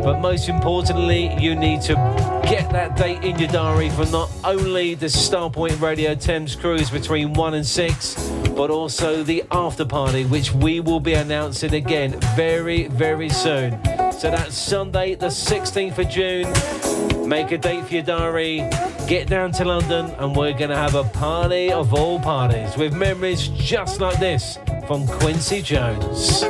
But 0.04 0.20
most 0.20 0.48
importantly, 0.48 1.34
you 1.40 1.56
need 1.56 1.82
to 1.84 1.96
get 2.44 2.72
that 2.72 2.96
date 2.96 3.24
in 3.24 3.40
your 3.40 3.50
diary 3.50 3.90
for 3.90 4.06
not 4.12 4.32
only 4.44 4.94
the 4.94 5.08
Starpoint 5.08 5.82
Radio 5.82 6.14
Thames 6.14 6.56
Cruise 6.56 6.92
between 6.92 7.34
1 7.34 7.54
and 7.56 7.66
6, 7.66 8.30
but 8.50 8.70
also 8.70 9.24
the 9.24 9.44
after 9.50 9.86
party, 9.86 10.26
which 10.26 10.54
we 10.54 10.82
will 10.82 11.00
be 11.00 11.16
announcing 11.16 11.74
again 11.74 12.20
very, 12.36 12.86
very 12.88 13.30
soon. 13.30 13.99
So 14.20 14.30
that's 14.30 14.58
Sunday, 14.58 15.16
the 15.16 15.28
16th 15.28 15.98
of 15.98 16.10
June. 16.10 17.30
Make 17.30 17.54
a 17.54 17.58
date 17.58 17.86
for 17.86 17.94
your 17.94 18.04
diary. 18.04 18.68
Get 19.08 19.30
down 19.30 19.54
to 19.54 19.64
London, 19.64 20.08
and 20.18 20.36
we're 20.36 20.52
going 20.52 20.72
to 20.72 20.76
have 20.76 20.96
a 20.96 21.06
party 21.06 21.72
of 21.72 21.94
all 21.94 22.20
parties 22.20 22.76
with 22.76 22.94
memories 22.94 23.48
just 23.48 24.02
like 24.02 24.20
this 24.20 24.58
from 24.88 25.08
Quincy 25.08 25.62
Jones. 25.62 26.44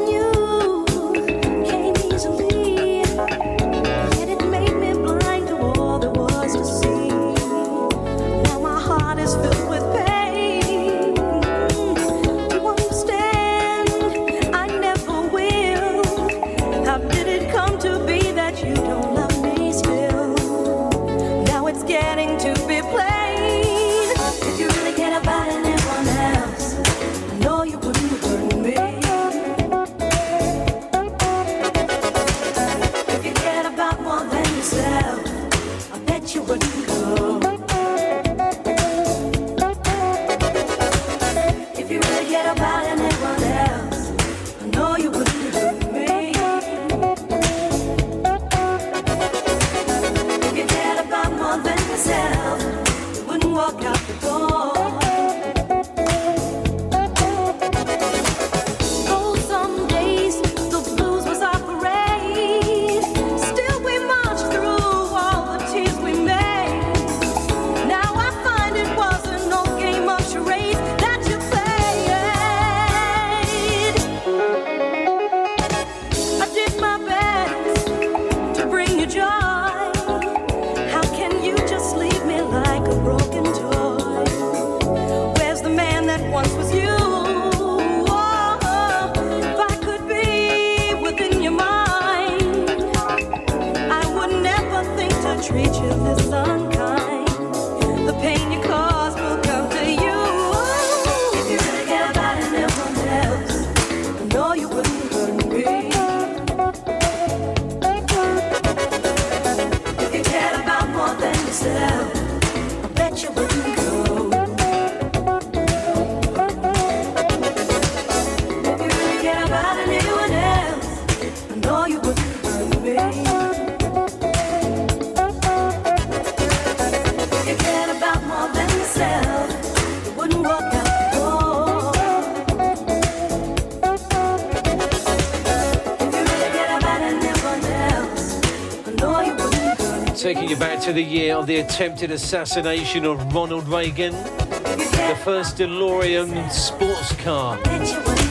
To 140.89 140.93
the 140.93 141.03
year 141.03 141.35
of 141.35 141.45
the 141.45 141.57
attempted 141.57 142.09
assassination 142.09 143.05
of 143.05 143.31
Ronald 143.31 143.67
Reagan. 143.67 144.11
The 144.11 145.19
first 145.23 145.57
DeLorean 145.57 146.49
sports 146.49 147.15
car 147.17 147.59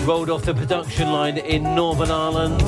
rolled 0.05 0.29
off 0.29 0.43
the 0.43 0.55
production 0.55 1.13
line 1.13 1.39
in 1.39 1.63
Northern 1.63 2.11
Ireland, 2.11 2.61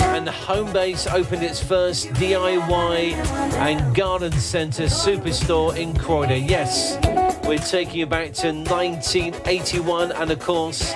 and 0.00 0.26
the 0.26 0.30
Homebase 0.30 1.12
opened 1.12 1.42
its 1.42 1.62
first 1.62 2.08
DIY 2.14 3.12
and 3.56 3.94
garden 3.94 4.32
centre 4.32 4.84
superstore 4.84 5.76
in 5.76 5.94
Croydon. 5.94 6.44
Yes, 6.44 6.96
we're 7.44 7.58
taking 7.58 8.00
you 8.00 8.06
back 8.06 8.32
to 8.34 8.46
1981, 8.46 10.12
and 10.12 10.30
of 10.30 10.38
course, 10.38 10.94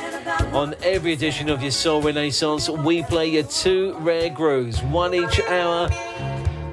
on 0.55 0.75
every 0.83 1.13
edition 1.13 1.51
of 1.51 1.61
your 1.61 1.71
Soul 1.71 2.01
Renaissance, 2.01 2.71
we 2.71 3.03
play 3.03 3.27
you 3.27 3.43
two 3.43 3.95
rare 3.99 4.31
grooves, 4.31 4.83
one 4.85 5.13
each 5.13 5.39
hour 5.41 5.91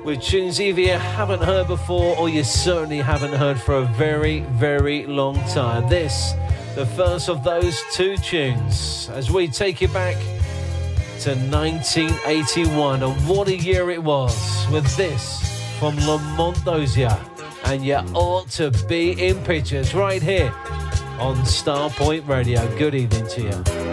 with 0.06 0.22
tunes 0.22 0.62
either 0.62 0.82
you 0.82 0.92
haven't 0.92 1.42
heard 1.42 1.68
before 1.68 2.16
or 2.18 2.30
you 2.30 2.44
certainly 2.44 3.00
haven't 3.00 3.34
heard 3.34 3.60
for 3.60 3.76
a 3.76 3.86
very, 3.86 4.42
very 4.42 5.06
long 5.08 5.36
time. 5.50 5.90
This, 5.90 6.34
the 6.76 6.86
first 6.86 7.28
of 7.28 7.44
those 7.44 7.82
two 7.92 8.16
tunes, 8.18 9.10
as 9.14 9.32
we 9.32 9.48
take 9.48 9.82
you 9.82 9.88
back 9.88 10.16
to 11.22 11.32
1981. 11.36 13.02
And 13.02 13.28
what 13.28 13.48
a 13.48 13.58
year 13.58 13.90
it 13.90 14.04
was 14.04 14.68
with 14.72 14.96
this 14.96 15.42
from 15.80 15.98
Lamont 16.06 16.64
Dozier. 16.64 17.18
And 17.66 17.84
you 17.84 17.96
ought 18.14 18.48
to 18.52 18.70
be 18.88 19.28
in 19.28 19.44
pictures 19.44 19.96
right 19.96 20.22
here 20.22 20.54
on 21.20 21.36
Starpoint 21.38 22.28
Radio. 22.28 22.68
Good 22.78 22.94
evening 22.94 23.28
to 23.30 23.42
you. 23.42 23.85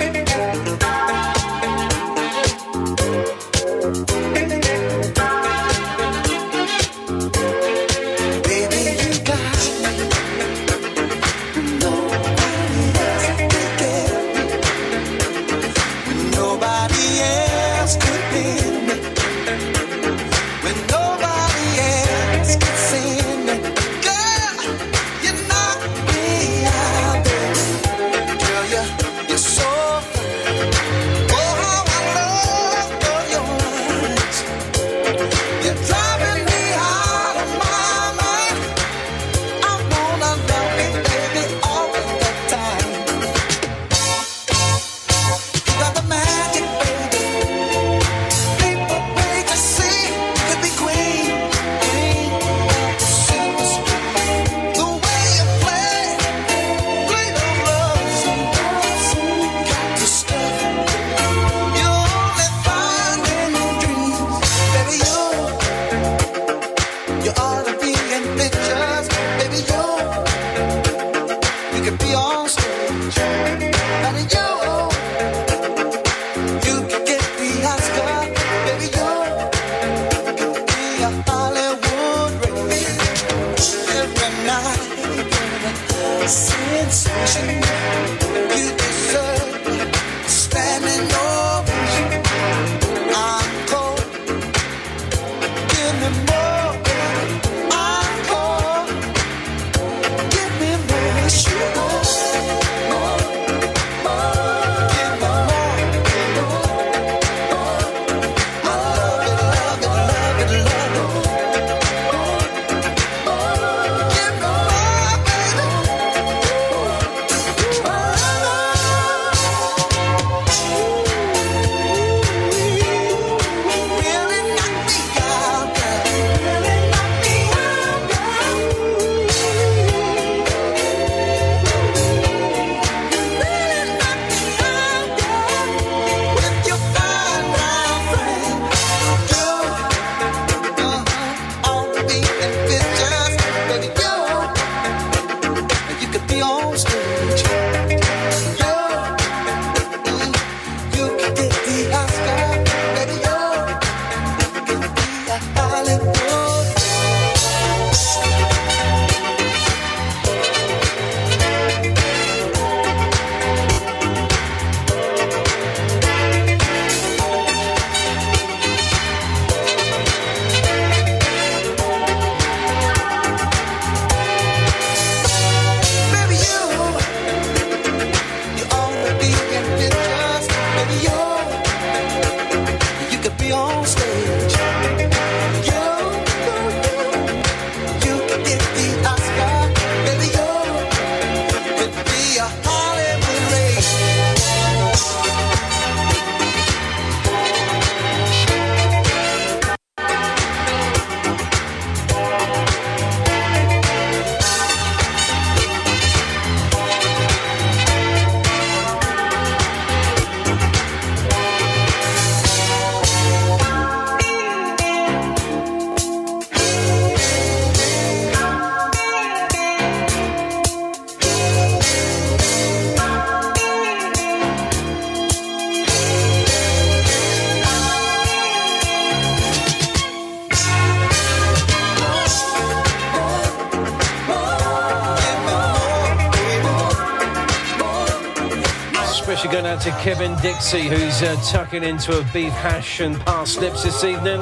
To 239.82 239.90
Kevin 239.98 240.36
Dixie, 240.40 240.82
who's 240.82 241.22
uh, 241.22 241.34
tucking 241.50 241.82
into 241.82 242.16
a 242.16 242.22
beef 242.32 242.52
hash 242.52 243.00
and 243.00 243.18
parsnips 243.22 243.82
this 243.82 244.04
evening. 244.04 244.40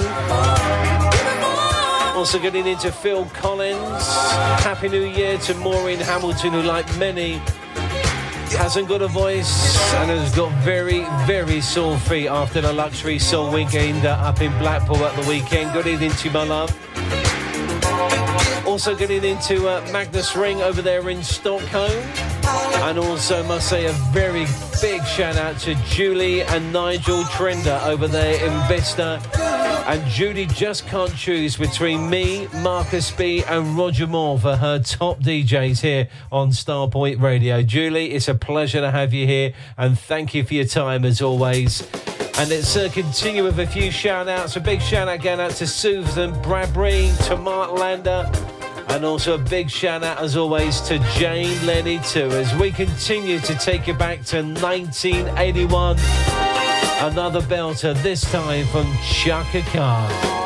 Also 2.15 2.39
getting 2.39 2.67
into 2.67 2.93
Phil 2.93 3.25
Collins. 3.27 4.07
Happy 4.63 4.91
New 4.91 5.07
Year 5.07 5.39
to 5.39 5.55
Maureen 5.55 5.99
Hamilton, 5.99 6.53
who, 6.53 6.61
like 6.61 6.85
many, 6.99 7.41
hasn't 8.59 8.87
got 8.87 9.01
a 9.01 9.09
voice 9.09 9.79
and 9.95 10.11
has 10.11 10.37
got 10.37 10.53
very, 10.63 11.07
very 11.25 11.63
sore 11.63 11.97
feet 12.01 12.29
after 12.29 12.61
the 12.61 12.73
luxury 12.75 13.19
soul 13.19 13.51
weekend 13.51 14.05
uh, 14.05 14.11
up 14.21 14.43
in 14.43 14.53
Blackpool 14.59 15.03
at 15.07 15.19
the 15.23 15.27
weekend. 15.27 15.73
Good 15.73 15.87
evening 15.87 16.11
to 16.11 16.31
my 16.33 16.45
love. 16.45 16.71
Also 18.67 18.95
getting 18.95 19.25
into 19.25 19.67
uh, 19.69 19.81
Magnus 19.91 20.37
Ring 20.37 20.61
over 20.61 20.83
there 20.83 21.09
in 21.09 21.23
Stockholm. 21.23 21.91
And 22.83 22.99
also 22.99 23.43
must 23.45 23.71
say 23.71 23.87
a 23.87 23.93
very 24.13 24.45
big 24.81 25.05
shout 25.05 25.37
out 25.37 25.59
to 25.59 25.75
Julie 25.87 26.43
and 26.43 26.73
Nigel 26.73 27.25
Trinder 27.25 27.81
over 27.85 28.09
there 28.09 28.43
in 28.45 28.69
Vista. 28.69 29.21
And 29.87 30.03
Judy 30.11 30.47
just 30.47 30.87
can't 30.87 31.15
choose 31.15 31.57
between 31.57 32.09
me, 32.09 32.49
Marcus 32.63 33.11
B, 33.11 33.43
and 33.45 33.77
Roger 33.77 34.07
Moore 34.07 34.39
for 34.39 34.57
her 34.57 34.79
top 34.79 35.21
DJs 35.21 35.81
here 35.83 36.09
on 36.33 36.51
Starpoint 36.51 37.21
Radio. 37.21 37.63
Julie, 37.63 38.13
it's 38.13 38.29
a 38.29 38.35
pleasure 38.35 38.81
to 38.81 38.91
have 38.91 39.13
you 39.13 39.27
here, 39.27 39.53
and 39.77 39.99
thank 39.99 40.35
you 40.35 40.45
for 40.45 40.55
your 40.55 40.65
time 40.65 41.05
as 41.05 41.21
always. 41.21 41.83
And 42.39 42.49
let's 42.49 42.75
uh, 42.75 42.89
continue 42.91 43.45
with 43.45 43.59
a 43.59 43.67
few 43.67 43.91
shout 43.91 44.29
outs. 44.29 44.57
A 44.57 44.61
big 44.61 44.81
shout 44.81 45.09
out 45.09 45.21
going 45.23 45.41
out 45.41 45.51
to 45.53 45.67
Susan 45.67 46.33
Bradbury, 46.41 47.11
to 47.25 47.37
Mark 47.37 47.73
Lander, 47.73 48.31
and 48.91 49.05
also 49.05 49.35
a 49.35 49.39
big 49.39 49.71
shout 49.71 50.03
out, 50.03 50.19
as 50.19 50.37
always, 50.37 50.81
to 50.83 50.99
Jane 51.15 51.65
Lenny, 51.65 52.01
too, 52.01 52.29
as 52.31 52.55
we 52.57 52.73
continue 52.73 53.39
to 53.41 53.55
take 53.55 53.87
you 53.87 53.95
back 53.95 54.25
to 54.27 54.43
1981. 54.43 55.97
Another 57.01 57.41
belter, 57.41 57.95
this 58.03 58.23
time 58.33 58.67
from 58.67 58.93
Chaka 59.03 59.63
Khan. 59.73 60.40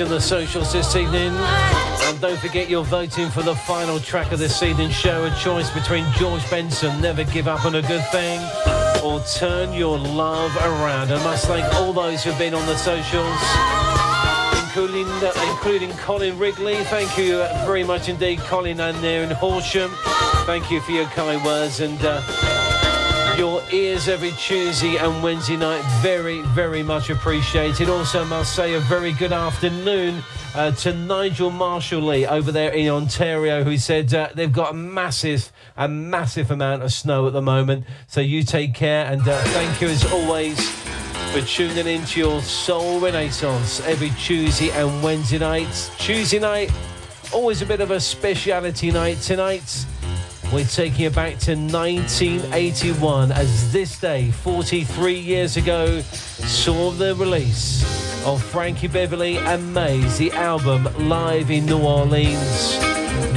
On 0.00 0.08
the 0.08 0.20
socials 0.20 0.72
this 0.72 0.96
evening. 0.96 1.32
And 1.34 2.20
don't 2.20 2.38
forget 2.38 2.70
you're 2.70 2.84
voting 2.84 3.28
for 3.28 3.42
the 3.42 3.54
final 3.54 3.98
track 3.98 4.32
of 4.32 4.38
this 4.38 4.62
evening's 4.62 4.94
show. 4.94 5.24
A 5.24 5.30
choice 5.38 5.70
between 5.70 6.06
George 6.12 6.48
Benson, 6.48 7.00
Never 7.00 7.24
Give 7.24 7.48
Up 7.48 7.64
on 7.64 7.74
a 7.74 7.82
Good 7.82 8.04
Thing, 8.10 8.40
or 9.04 9.20
Turn 9.20 9.72
Your 9.72 9.98
Love 9.98 10.56
Around. 10.56 11.12
I 11.12 11.22
must 11.24 11.46
thank 11.46 11.64
all 11.74 11.92
those 11.92 12.22
who've 12.22 12.38
been 12.38 12.54
on 12.54 12.64
the 12.66 12.76
socials. 12.76 13.40
Including, 14.64 15.08
including 15.50 15.90
Colin 15.98 16.38
Wrigley. 16.38 16.76
Thank 16.84 17.18
you 17.18 17.38
very 17.66 17.84
much 17.84 18.08
indeed, 18.08 18.38
Colin, 18.40 18.80
and 18.80 18.96
there 18.98 19.22
in 19.22 19.30
Horsham. 19.30 19.90
Thank 20.46 20.70
you 20.70 20.80
for 20.80 20.92
your 20.92 21.06
kind 21.06 21.44
words 21.44 21.80
and 21.80 21.98
uh, 22.02 22.59
your 23.40 23.62
ears 23.72 24.06
every 24.06 24.32
Tuesday 24.32 24.98
and 24.98 25.22
Wednesday 25.22 25.56
night. 25.56 25.82
Very, 26.02 26.42
very 26.42 26.82
much 26.82 27.08
appreciated. 27.08 27.88
Also, 27.88 28.22
must 28.26 28.54
say 28.54 28.74
a 28.74 28.80
very 28.80 29.12
good 29.12 29.32
afternoon 29.32 30.22
uh, 30.54 30.72
to 30.72 30.92
Nigel 30.92 31.50
Marshall 31.50 32.02
Lee 32.02 32.26
over 32.26 32.52
there 32.52 32.70
in 32.70 32.88
Ontario, 32.88 33.64
who 33.64 33.78
said 33.78 34.12
uh, 34.12 34.28
they've 34.34 34.52
got 34.52 34.72
a 34.72 34.76
massive, 34.76 35.50
a 35.78 35.88
massive 35.88 36.50
amount 36.50 36.82
of 36.82 36.92
snow 36.92 37.26
at 37.26 37.32
the 37.32 37.40
moment. 37.40 37.86
So 38.08 38.20
you 38.20 38.42
take 38.42 38.74
care 38.74 39.06
and 39.06 39.26
uh, 39.26 39.42
thank 39.44 39.80
you 39.80 39.88
as 39.88 40.04
always 40.12 40.60
for 41.32 41.40
tuning 41.40 41.86
into 41.86 42.20
your 42.20 42.42
Soul 42.42 43.00
Renaissance 43.00 43.80
every 43.86 44.10
Tuesday 44.10 44.70
and 44.72 45.02
Wednesday 45.02 45.38
nights. 45.38 45.90
Tuesday 45.96 46.40
night, 46.40 46.70
always 47.32 47.62
a 47.62 47.66
bit 47.66 47.80
of 47.80 47.90
a 47.90 48.00
speciality 48.00 48.90
night 48.90 49.16
tonight. 49.22 49.79
We're 50.52 50.64
taking 50.64 51.04
it 51.04 51.14
back 51.14 51.38
to 51.40 51.54
1981 51.54 53.30
as 53.30 53.72
this 53.72 54.00
day, 54.00 54.32
43 54.32 55.14
years 55.14 55.56
ago, 55.56 56.00
saw 56.00 56.90
the 56.90 57.14
release 57.14 57.84
of 58.26 58.42
Frankie 58.42 58.88
Beverly 58.88 59.38
and 59.38 59.72
Maze, 59.72 60.18
the 60.18 60.32
album 60.32 60.88
Live 61.08 61.52
in 61.52 61.66
New 61.66 61.78
Orleans. 61.78 62.80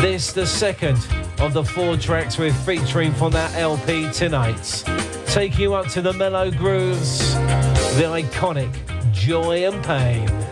This, 0.01 0.34
the 0.34 0.47
second 0.47 0.97
of 1.38 1.53
the 1.53 1.64
four 1.64 1.97
tracks 1.97 2.39
we're 2.39 2.51
featuring 2.51 3.14
from 3.14 3.32
that 3.34 3.55
LP 3.57 4.11
tonight. 4.11 4.84
Taking 5.28 5.61
you 5.61 5.76
up 5.76 5.89
to 5.89 6.01
the 6.01 6.14
mellow 6.14 6.49
grooves, 6.49 7.36
the 7.95 8.05
iconic 8.05 8.74
Joy 9.11 9.68
and 9.68 9.84
Pain. 9.84 10.42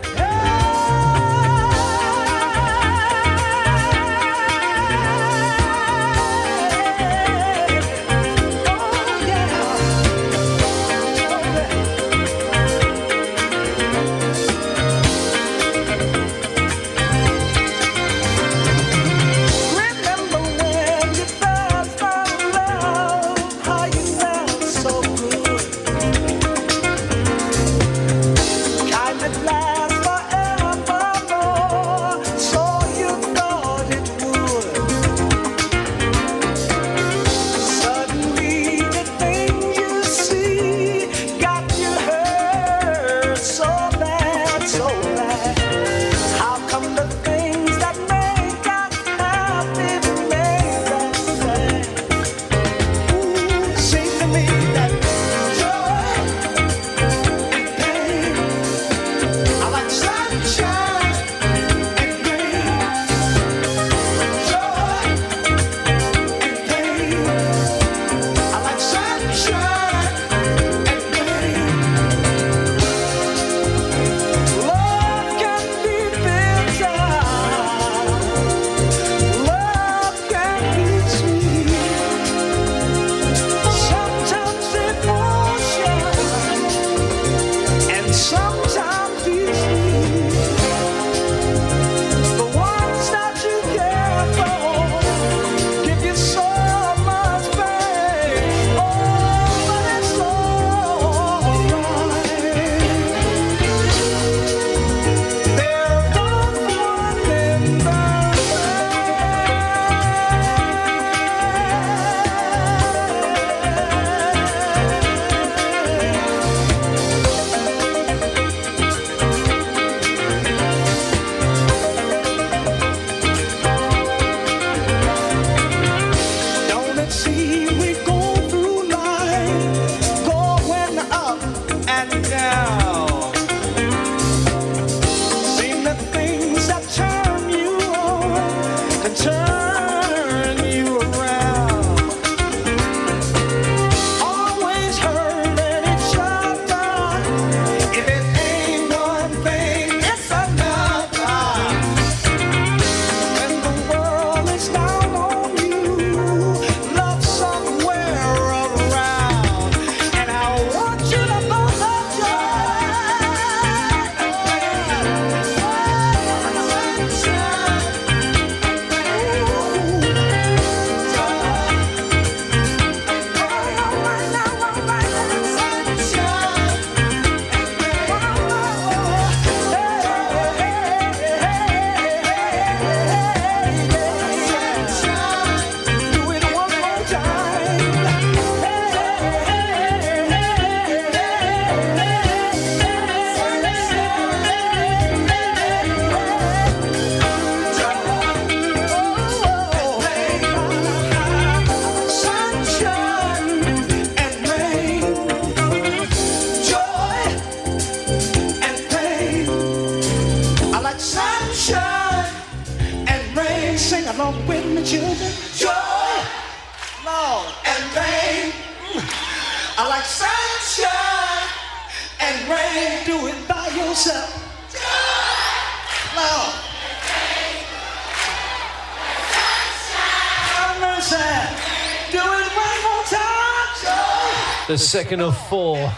The 234.72 234.78
second 234.78 235.20
of 235.20 235.36
four 235.50 235.92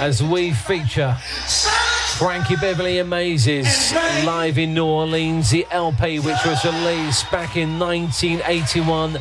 as 0.00 0.22
we 0.22 0.52
feature 0.52 1.14
Frankie 2.16 2.56
Beverly 2.56 3.00
and 3.00 3.10
Maze's 3.10 3.92
live 4.24 4.56
in 4.56 4.72
New 4.72 4.86
Orleans, 4.86 5.50
the 5.50 5.66
LP 5.70 6.18
which 6.18 6.42
was 6.46 6.64
released 6.64 7.30
back 7.30 7.58
in 7.58 7.78
1981 7.78 9.18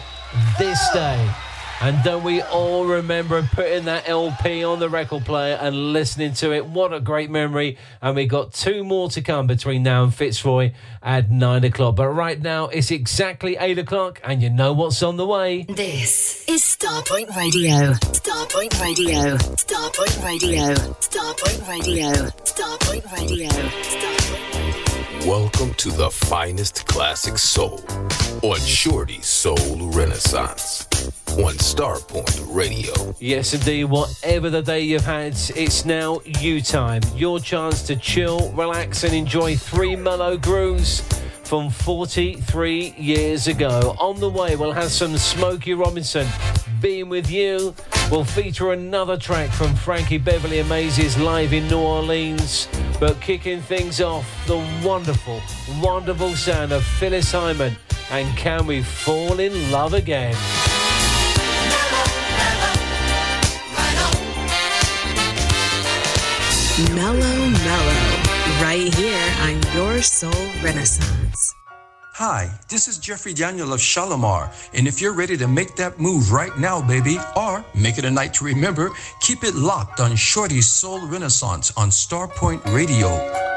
this 0.58 0.90
day. 0.94 1.30
And 1.80 2.04
don't 2.04 2.24
we 2.24 2.42
all 2.42 2.86
remember 2.86 3.48
putting 3.54 3.86
that 3.86 4.10
LP 4.10 4.64
on 4.64 4.80
the 4.80 4.90
record 4.90 5.26
player 5.26 5.60
and 5.62 5.94
listening 5.94 6.34
to 6.34 6.52
it? 6.52 6.66
What 6.66 6.92
a 6.92 7.00
great 7.00 7.30
memory. 7.30 7.78
And 8.02 8.16
we 8.16 8.26
got 8.26 8.52
two 8.52 8.84
more 8.84 9.10
to 9.12 9.22
come 9.22 9.46
between 9.46 9.84
now 9.84 10.04
and 10.04 10.14
Fitzroy 10.14 10.72
at 11.04 11.30
nine 11.30 11.64
o'clock. 11.64 11.96
But 11.96 12.10
right 12.10 12.42
now 12.42 12.66
it's 12.68 12.90
exactly 12.90 13.58
eight 13.60 13.78
o'clock, 13.78 14.20
and 14.24 14.42
you 14.42 14.50
know 14.50 14.74
what's 14.74 15.04
on 15.04 15.18
the 15.18 15.28
way. 15.28 15.64
This 15.70 16.44
is 16.50 16.64
Starpoint 16.64 17.36
Radio. 17.36 17.94
Starpoint 17.94 18.82
Radio. 18.82 19.38
Starpoint 19.38 20.26
Radio. 20.26 20.74
Starpoint 21.00 21.68
Radio. 21.70 22.10
Starpoint 22.44 23.12
Radio. 23.16 24.57
Welcome 25.26 25.74
to 25.76 25.90
the 25.90 26.10
finest 26.10 26.86
classic 26.86 27.38
soul 27.38 27.84
on 28.44 28.60
Shorty 28.60 29.20
Soul 29.22 29.90
Renaissance 29.92 30.88
on 31.32 31.56
Starpoint 31.56 32.56
Radio. 32.56 32.94
Yes, 33.20 33.54
indeed. 33.54 33.86
Whatever 33.86 34.50
the 34.50 34.62
day 34.62 34.82
you've 34.82 35.04
had, 35.04 35.34
it's 35.56 35.86
now 35.86 36.22
you 36.24 36.62
time. 36.62 37.02
Your 37.16 37.40
chance 37.40 37.82
to 37.88 37.96
chill, 37.96 38.52
relax, 38.52 39.04
and 39.04 39.14
enjoy 39.14 39.58
three 39.58 39.96
mellow 39.96 40.38
grooves 40.38 41.02
from 41.48 41.70
43 41.70 42.94
years 42.98 43.48
ago. 43.48 43.96
On 44.00 44.20
the 44.20 44.30
way, 44.30 44.58
we'll 44.58 44.74
have 44.74 44.92
some 44.92 45.18
Smokey 45.18 45.74
Robinson. 45.74 46.28
Being 46.82 47.08
with 47.08 47.32
you, 47.32 47.74
we'll 48.12 48.26
feature 48.26 48.74
another 48.74 49.16
track 49.16 49.50
from 49.52 49.74
Frankie 49.74 50.18
Beverly 50.18 50.60
and 50.60 50.68
Maze's 50.68 51.18
live 51.18 51.54
in 51.54 51.70
New 51.70 51.80
Orleans. 51.80 52.68
But 53.00 53.22
kicking 53.22 53.62
things 53.62 54.02
off, 54.02 54.26
the 54.46 54.58
wonderful, 54.84 55.42
wonderful 55.82 56.36
sound 56.36 56.74
of 56.74 56.84
Phyllis 56.84 57.32
Hyman. 57.32 57.78
And 58.12 58.38
can 58.38 58.68
we 58.68 58.84
fall 58.84 59.40
in 59.40 59.72
love 59.72 59.94
again? 59.94 60.36
Mellow 66.94 67.50
Mellow, 67.50 68.17
right 68.17 68.17
here 68.66 69.34
on 69.42 69.62
Your 69.76 70.02
Soul 70.02 70.32
Renaissance. 70.64 71.54
Hi, 72.16 72.50
this 72.68 72.88
is 72.88 72.98
Jeffrey 72.98 73.34
Daniel 73.34 73.72
of 73.72 73.80
Shalamar, 73.80 74.52
and 74.74 74.88
if 74.88 75.00
you're 75.00 75.14
ready 75.14 75.38
to 75.38 75.48
make 75.48 75.76
that 75.76 76.00
move 76.00 76.32
right 76.32 76.58
now, 76.58 76.82
baby, 76.82 77.20
or 77.36 77.64
make 77.76 78.00
it 78.00 78.06
a 78.06 78.12
night 78.12 78.34
to 78.36 78.46
remember, 78.46 78.90
keep 79.22 79.44
it 79.44 79.54
locked 79.54 80.00
on 80.00 80.16
Shorty's 80.16 80.68
Soul 80.68 81.08
Renaissance 81.08 81.72
on 81.78 81.90
Starpoint 81.90 82.66
Radio. 82.74 83.57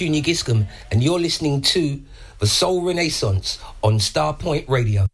Junior 0.00 0.22
Giscombe, 0.22 0.66
and 0.90 1.04
you're 1.04 1.20
listening 1.20 1.60
to 1.60 2.00
The 2.38 2.46
Soul 2.46 2.80
Renaissance 2.80 3.58
on 3.82 3.98
Starpoint 3.98 4.66
Radio. 4.66 5.06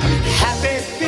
Happy 0.00 1.03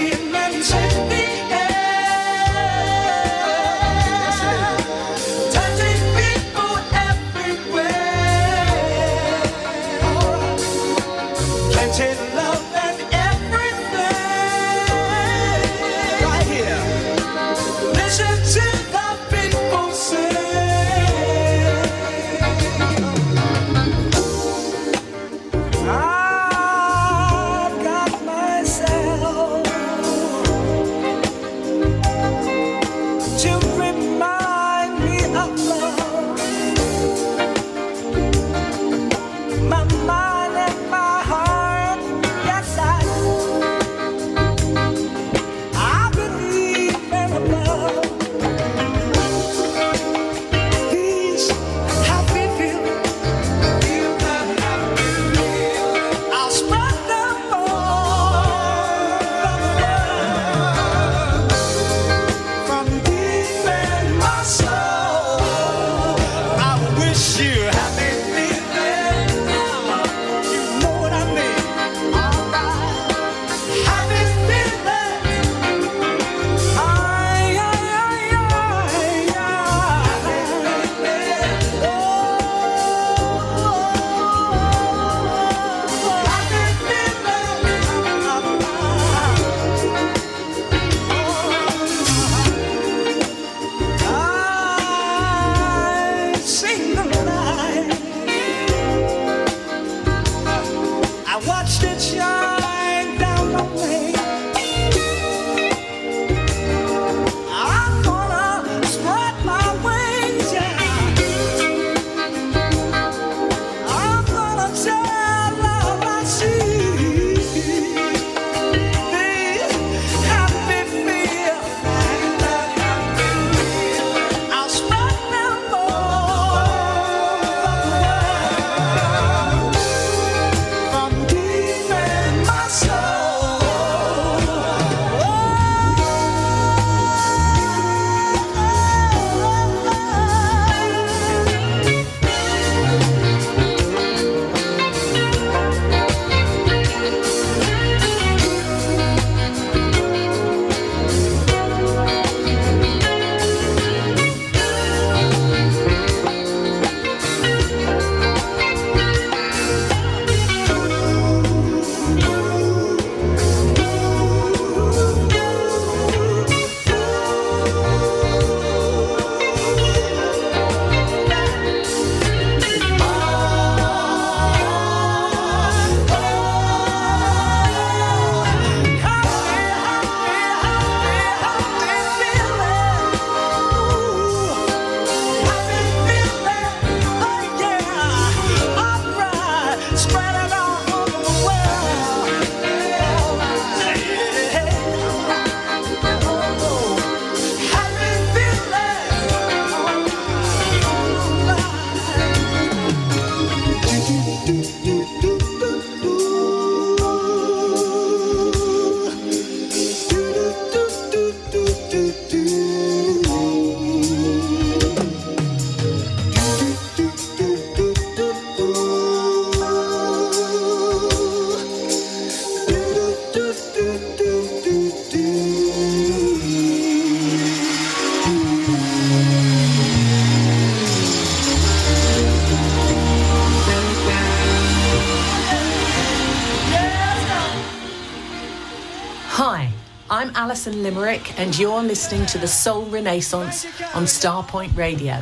Alison 240.66 240.82
Limerick, 240.82 241.38
and 241.38 241.56
you're 241.56 241.80
listening 241.80 242.26
to 242.26 242.38
the 242.38 242.48
Soul 242.48 242.86
Renaissance 242.86 243.64
on 243.94 244.02
Starpoint 244.02 244.76
Radio. 244.76 245.20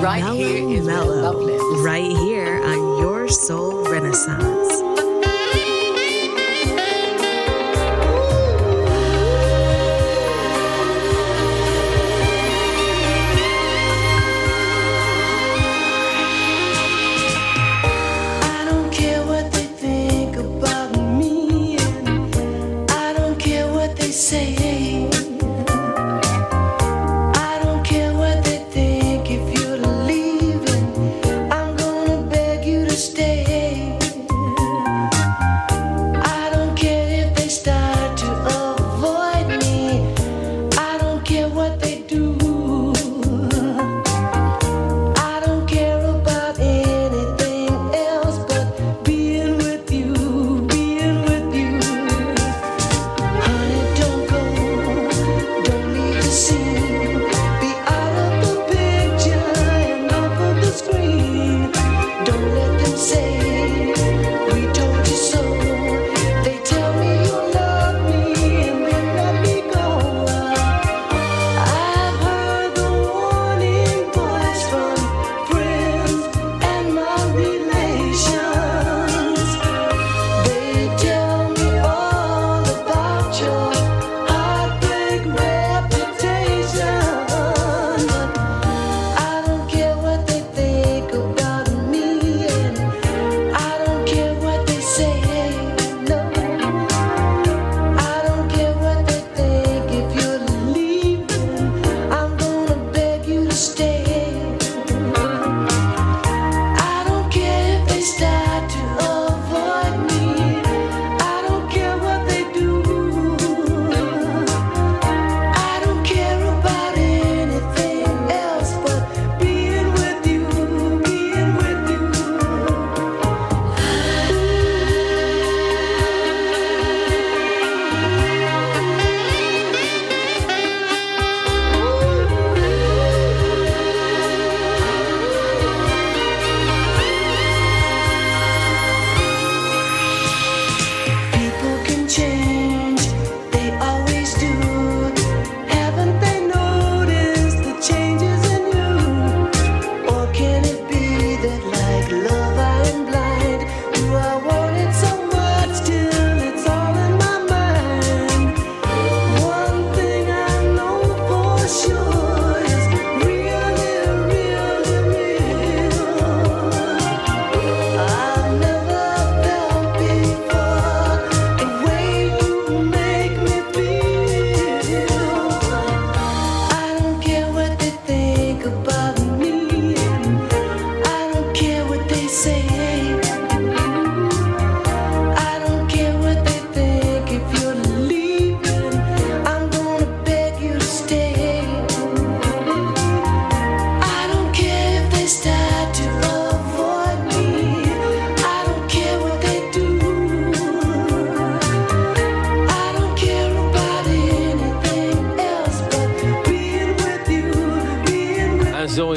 Right 0.00 0.20
Mellow, 0.20 0.34
here 0.34 0.68
is 0.68 0.84
mellow. 0.84 1.84
Right 1.84 2.10
here 2.10 2.60
on 2.60 3.00
Your 3.00 3.28
Soul 3.28 3.84
Renaissance. 3.88 4.63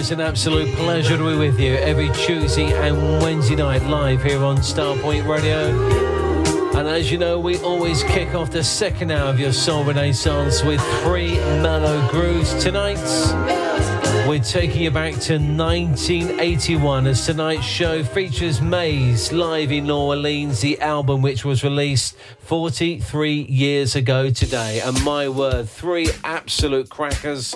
Always, 0.07 0.11
an 0.11 0.21
absolute 0.21 0.75
pleasure 0.75 1.17
to 1.17 1.31
be 1.31 1.37
with 1.37 1.59
you 1.59 1.73
every 1.75 2.09
Tuesday 2.11 2.71
and 2.71 2.95
Wednesday 3.21 3.55
night 3.55 3.83
live 3.83 4.23
here 4.23 4.41
on 4.43 4.57
Starpoint 4.57 5.27
Radio. 5.27 5.75
And 6.77 6.87
as 6.87 7.11
you 7.11 7.17
know, 7.17 7.39
we 7.39 7.57
always 7.59 8.03
kick 8.03 8.33
off 8.33 8.49
the 8.49 8.63
second 8.63 9.11
hour 9.11 9.29
of 9.29 9.39
your 9.39 9.51
Soul 9.51 9.83
Renaissance 9.83 10.63
with 10.63 10.81
three 11.01 11.35
mellow 11.61 12.07
grooves. 12.09 12.53
Tonight, 12.63 12.99
we're 14.27 14.39
taking 14.39 14.83
you 14.83 14.91
back 14.91 15.13
to 15.13 15.39
1981 15.39 17.07
as 17.07 17.25
tonight's 17.25 17.65
show 17.65 18.03
features 18.03 18.61
Maze 18.61 19.33
live 19.33 19.71
in 19.71 19.87
New 19.87 19.95
Orleans, 19.95 20.61
the 20.61 20.79
album 20.79 21.21
which 21.21 21.43
was 21.43 21.63
released 21.63 22.15
43 22.39 23.33
years 23.33 23.95
ago 23.95 24.29
today. 24.29 24.79
And 24.79 25.03
my 25.03 25.27
word, 25.27 25.67
three 25.67 26.09
absolute 26.23 26.89
crackers. 26.89 27.55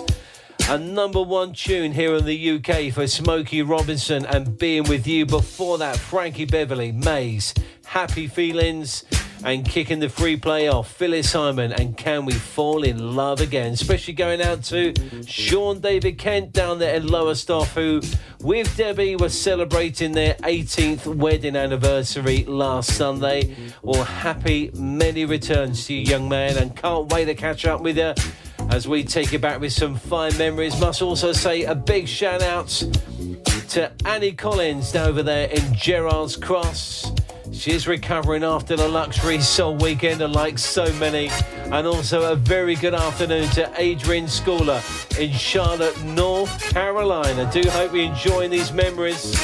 A 0.68 0.78
number 0.78 1.20
one 1.20 1.52
tune 1.52 1.92
here 1.92 2.14
in 2.14 2.24
the 2.24 2.50
UK 2.52 2.92
for 2.92 3.06
Smokey 3.06 3.62
Robinson 3.62 4.24
and 4.24 4.56
Being 4.56 4.84
With 4.84 5.06
You. 5.06 5.26
Before 5.26 5.76
that, 5.78 5.96
Frankie 5.96 6.46
Beverly, 6.46 6.92
Maze, 6.92 7.52
Happy 7.84 8.26
Feelings, 8.26 9.04
and 9.44 9.68
kicking 9.68 9.98
the 9.98 10.08
free 10.08 10.36
play 10.36 10.68
off, 10.68 10.90
Phyllis 10.90 11.32
Hyman 11.32 11.72
and 11.72 11.96
Can 11.96 12.24
We 12.24 12.32
Fall 12.32 12.84
in 12.84 13.14
Love 13.14 13.40
Again? 13.40 13.72
Especially 13.72 14.14
going 14.14 14.40
out 14.40 14.62
to 14.64 14.94
Sean 15.26 15.80
David 15.80 16.16
Kent 16.16 16.52
down 16.52 16.78
there 16.78 16.94
in 16.94 17.06
Lowestoft, 17.06 17.74
who 17.74 18.00
with 18.40 18.74
Debbie 18.76 19.16
were 19.16 19.28
celebrating 19.28 20.12
their 20.12 20.34
18th 20.36 21.06
wedding 21.16 21.56
anniversary 21.56 22.44
last 22.44 22.94
Sunday. 22.94 23.54
Well, 23.82 24.04
happy 24.04 24.70
many 24.74 25.24
returns 25.26 25.86
to 25.86 25.94
you, 25.94 26.00
young 26.00 26.28
man, 26.28 26.56
and 26.56 26.74
can't 26.74 27.12
wait 27.12 27.26
to 27.26 27.34
catch 27.34 27.66
up 27.66 27.82
with 27.82 27.98
you 27.98 28.14
as 28.72 28.88
we 28.88 29.04
take 29.04 29.32
you 29.32 29.38
back 29.38 29.60
with 29.60 29.72
some 29.72 29.94
fine 29.94 30.36
memories. 30.38 30.80
Must 30.80 31.02
also 31.02 31.32
say 31.32 31.64
a 31.64 31.74
big 31.74 32.08
shout 32.08 32.40
out 32.40 32.68
to 33.68 33.92
Annie 34.06 34.32
Collins 34.32 34.96
over 34.96 35.22
there 35.22 35.48
in 35.48 35.74
Gerrard's 35.74 36.36
Cross. 36.36 37.12
She's 37.52 37.86
recovering 37.86 38.42
after 38.42 38.74
the 38.74 38.88
luxury 38.88 39.40
soul 39.40 39.76
weekend, 39.76 40.20
like 40.32 40.58
so 40.58 40.90
many. 40.94 41.28
And 41.66 41.86
also 41.86 42.32
a 42.32 42.36
very 42.36 42.74
good 42.74 42.94
afternoon 42.94 43.48
to 43.50 43.70
Adrian 43.76 44.24
Schooler 44.24 44.80
in 45.20 45.32
Charlotte, 45.32 46.02
North 46.04 46.58
Carolina. 46.70 47.50
Do 47.52 47.62
hope 47.68 47.92
you're 47.92 48.04
enjoying 48.04 48.50
these 48.50 48.72
memories 48.72 49.34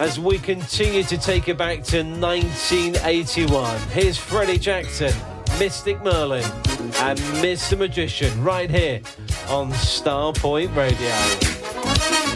as 0.00 0.18
we 0.18 0.38
continue 0.38 1.04
to 1.04 1.16
take 1.16 1.46
you 1.46 1.54
back 1.54 1.84
to 1.84 2.02
1981. 2.02 3.78
Here's 3.90 4.18
Freddie 4.18 4.58
Jackson, 4.58 5.12
Mystic 5.58 6.02
Merlin 6.02 6.44
and 6.44 7.18
Mr. 7.42 7.76
Magician 7.76 8.42
right 8.42 8.70
here 8.70 9.00
on 9.48 9.70
Starpoint 9.72 10.74
Radio. 10.76 12.29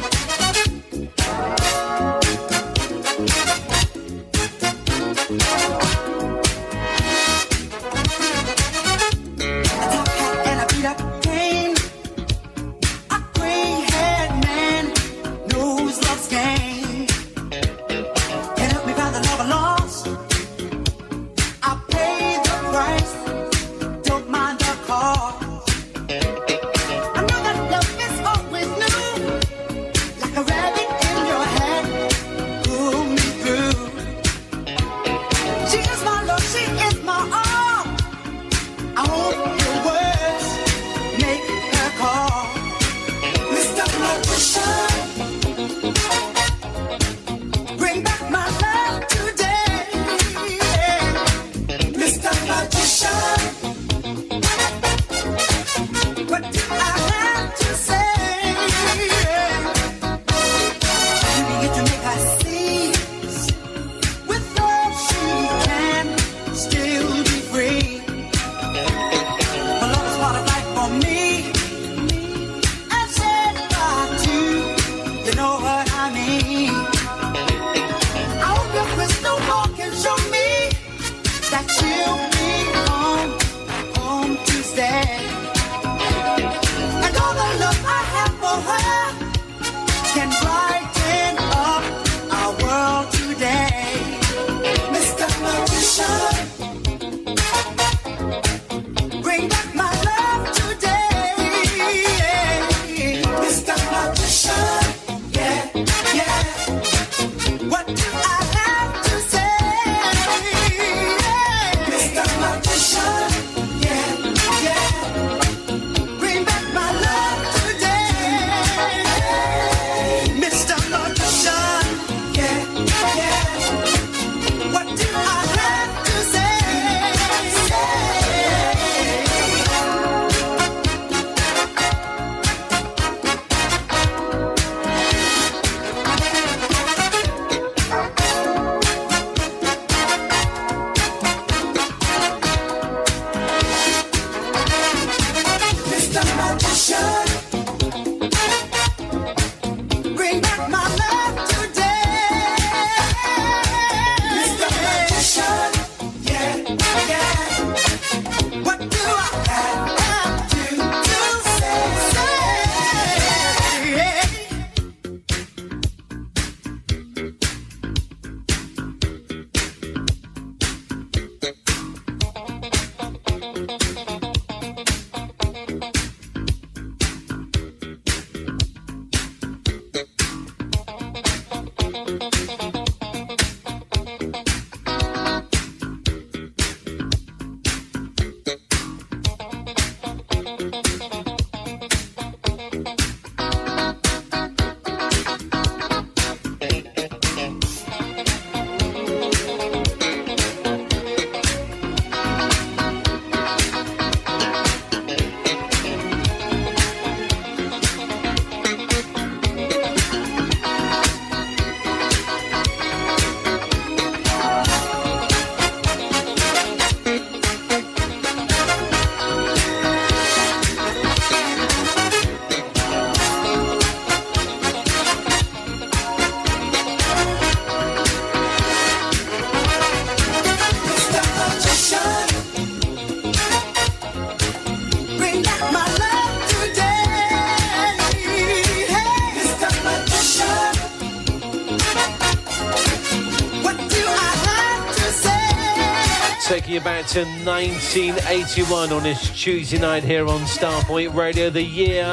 Back 247.05 247.12
to 247.12 247.24
1981 247.44 248.93
on 248.93 249.02
this 249.02 249.31
Tuesday 249.31 249.78
night 249.78 250.05
here 250.05 250.26
on 250.26 250.40
Starpoint 250.43 251.14
Radio. 251.14 251.51
The 251.51 251.62
year 251.62 252.05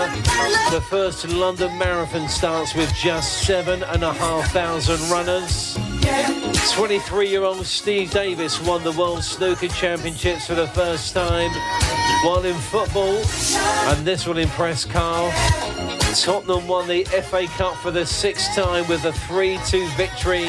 the 0.71 0.81
first 0.89 1.27
London 1.29 1.77
Marathon 1.77 2.27
starts 2.27 2.75
with 2.75 2.91
just 2.95 3.45
seven 3.45 3.83
and 3.83 4.03
a 4.03 4.11
half 4.11 4.51
thousand 4.51 4.99
runners. 5.09 5.77
23 6.73 7.29
year 7.29 7.43
old 7.43 7.65
Steve 7.65 8.11
Davis 8.11 8.61
won 8.65 8.83
the 8.83 8.91
World 8.93 9.23
Snooker 9.23 9.67
Championships 9.69 10.47
for 10.47 10.55
the 10.55 10.67
first 10.69 11.13
time 11.13 11.51
while 12.23 12.43
in 12.43 12.55
football, 12.55 13.15
and 13.89 14.05
this 14.05 14.27
will 14.27 14.37
impress 14.37 14.83
Carl. 14.83 15.31
Tottenham 16.15 16.67
won 16.67 16.87
the 16.87 17.05
FA 17.05 17.47
Cup 17.57 17.75
for 17.77 17.91
the 17.91 18.05
sixth 18.05 18.53
time 18.55 18.87
with 18.87 19.05
a 19.05 19.13
3 19.13 19.57
2 19.67 19.87
victory 19.95 20.47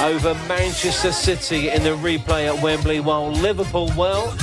over 0.00 0.34
Manchester 0.48 1.12
City 1.12 1.70
in 1.70 1.82
the 1.82 1.90
replay 1.96 2.46
at 2.46 2.62
Wembley, 2.62 3.00
while 3.00 3.30
Liverpool, 3.30 3.90
well, 3.96 4.36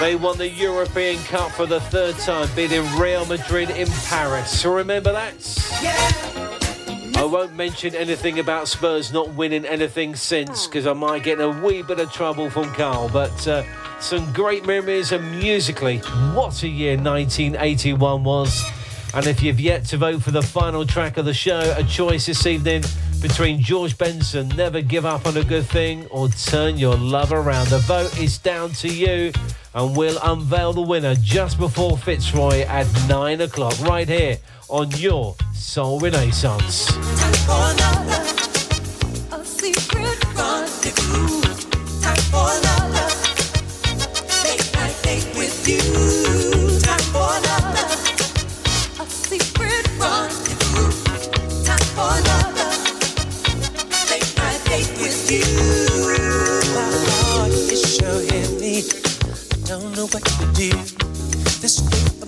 they 0.00 0.14
won 0.16 0.38
the 0.38 0.48
European 0.48 1.22
Cup 1.24 1.50
for 1.52 1.66
the 1.66 1.80
third 1.80 2.16
time, 2.18 2.48
beating 2.54 2.84
Real 2.98 3.24
Madrid 3.26 3.70
in 3.70 3.88
Paris. 4.06 4.60
So 4.60 4.74
remember 4.74 5.12
that? 5.12 5.34
I 7.16 7.24
won't 7.24 7.54
mention 7.54 7.94
anything 7.94 8.38
about 8.38 8.68
Spurs 8.68 9.12
not 9.12 9.28
winning 9.34 9.64
anything 9.64 10.16
since 10.16 10.66
because 10.66 10.86
I 10.86 10.92
might 10.92 11.22
get 11.22 11.38
in 11.38 11.44
a 11.44 11.64
wee 11.64 11.82
bit 11.82 12.00
of 12.00 12.12
trouble 12.12 12.50
from 12.50 12.72
Carl. 12.74 13.08
But 13.08 13.46
uh, 13.46 13.62
Some 14.00 14.32
great 14.32 14.66
memories 14.66 15.12
and 15.12 15.30
musically, 15.38 15.98
what 16.34 16.62
a 16.64 16.68
year 16.68 16.96
1981 16.96 18.24
was. 18.24 18.62
And 19.14 19.26
if 19.26 19.42
you've 19.42 19.60
yet 19.60 19.84
to 19.86 19.98
vote 19.98 20.22
for 20.22 20.32
the 20.32 20.42
final 20.42 20.84
track 20.86 21.16
of 21.18 21.24
the 21.24 21.34
show, 21.34 21.74
a 21.76 21.84
choice 21.84 22.26
this 22.26 22.46
evening 22.46 22.82
between 23.22 23.60
George 23.60 23.96
Benson, 23.96 24.48
Never 24.48 24.82
Give 24.82 25.06
Up 25.06 25.26
on 25.26 25.36
a 25.36 25.44
Good 25.44 25.64
Thing, 25.64 26.06
or 26.08 26.28
Turn 26.28 26.76
Your 26.76 26.96
Love 26.96 27.32
Around. 27.32 27.68
The 27.68 27.78
vote 27.78 28.18
is 28.18 28.36
down 28.36 28.70
to 28.72 28.88
you, 28.88 29.32
and 29.74 29.96
we'll 29.96 30.18
unveil 30.22 30.72
the 30.72 30.82
winner 30.82 31.14
just 31.14 31.58
before 31.58 31.96
Fitzroy 31.96 32.62
at 32.62 32.86
9 33.08 33.40
o'clock, 33.42 33.78
right 33.80 34.08
here 34.08 34.38
on 34.68 34.90
your 34.90 35.36
Soul 35.54 36.00
Renaissance. 36.00 36.90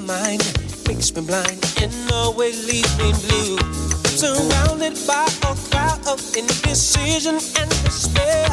Mind 0.06 0.43
makes 0.86 1.14
me 1.14 1.22
blind 1.22 1.60
and 1.81 1.93
always 2.12 2.66
leaves 2.66 2.97
me 2.98 3.12
blue. 3.26 3.59
Surrounded 4.05 4.94
by 5.06 5.26
a 5.43 5.55
cloud 5.70 6.01
of 6.06 6.20
indecision 6.36 7.36
and 7.59 7.70
despair. 7.85 8.47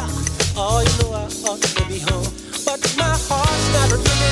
Oh, 0.56 0.80
you 0.80 1.02
know 1.02 1.12
I 1.12 1.24
ought 1.48 1.60
to 1.60 1.84
be 1.88 1.98
home, 2.00 2.32
but 2.64 2.80
my 2.96 3.16
heart's 3.28 3.72
not 3.74 3.92
really 3.92 4.31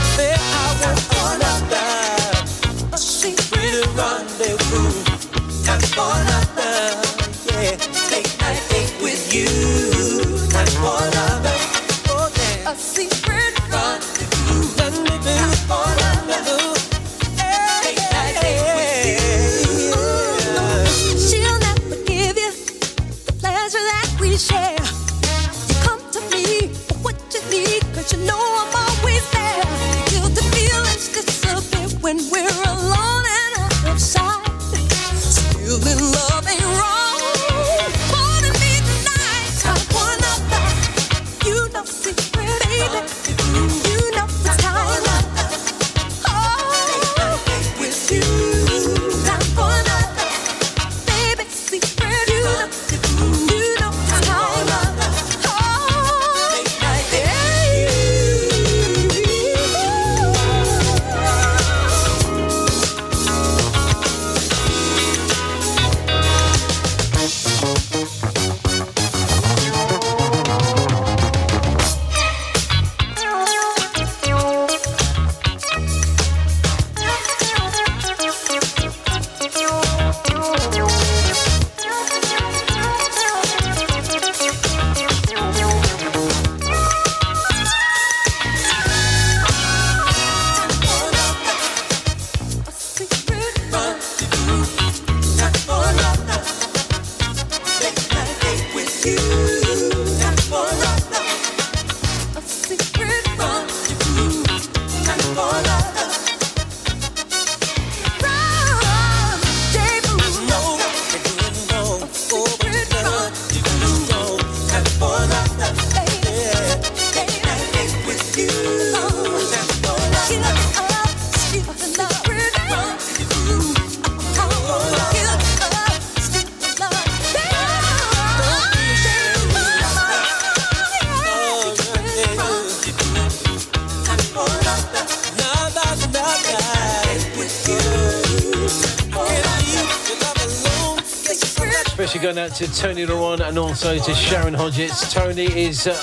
to 142.55 142.73
Tony 142.75 143.07
Laron 143.07 143.41
and 143.47 143.59
also 143.59 143.99
to 143.99 144.15
Sharon 144.15 144.55
Hodgetts. 144.55 145.13
Tony 145.13 145.45
is 145.45 145.87
uh, 145.87 145.95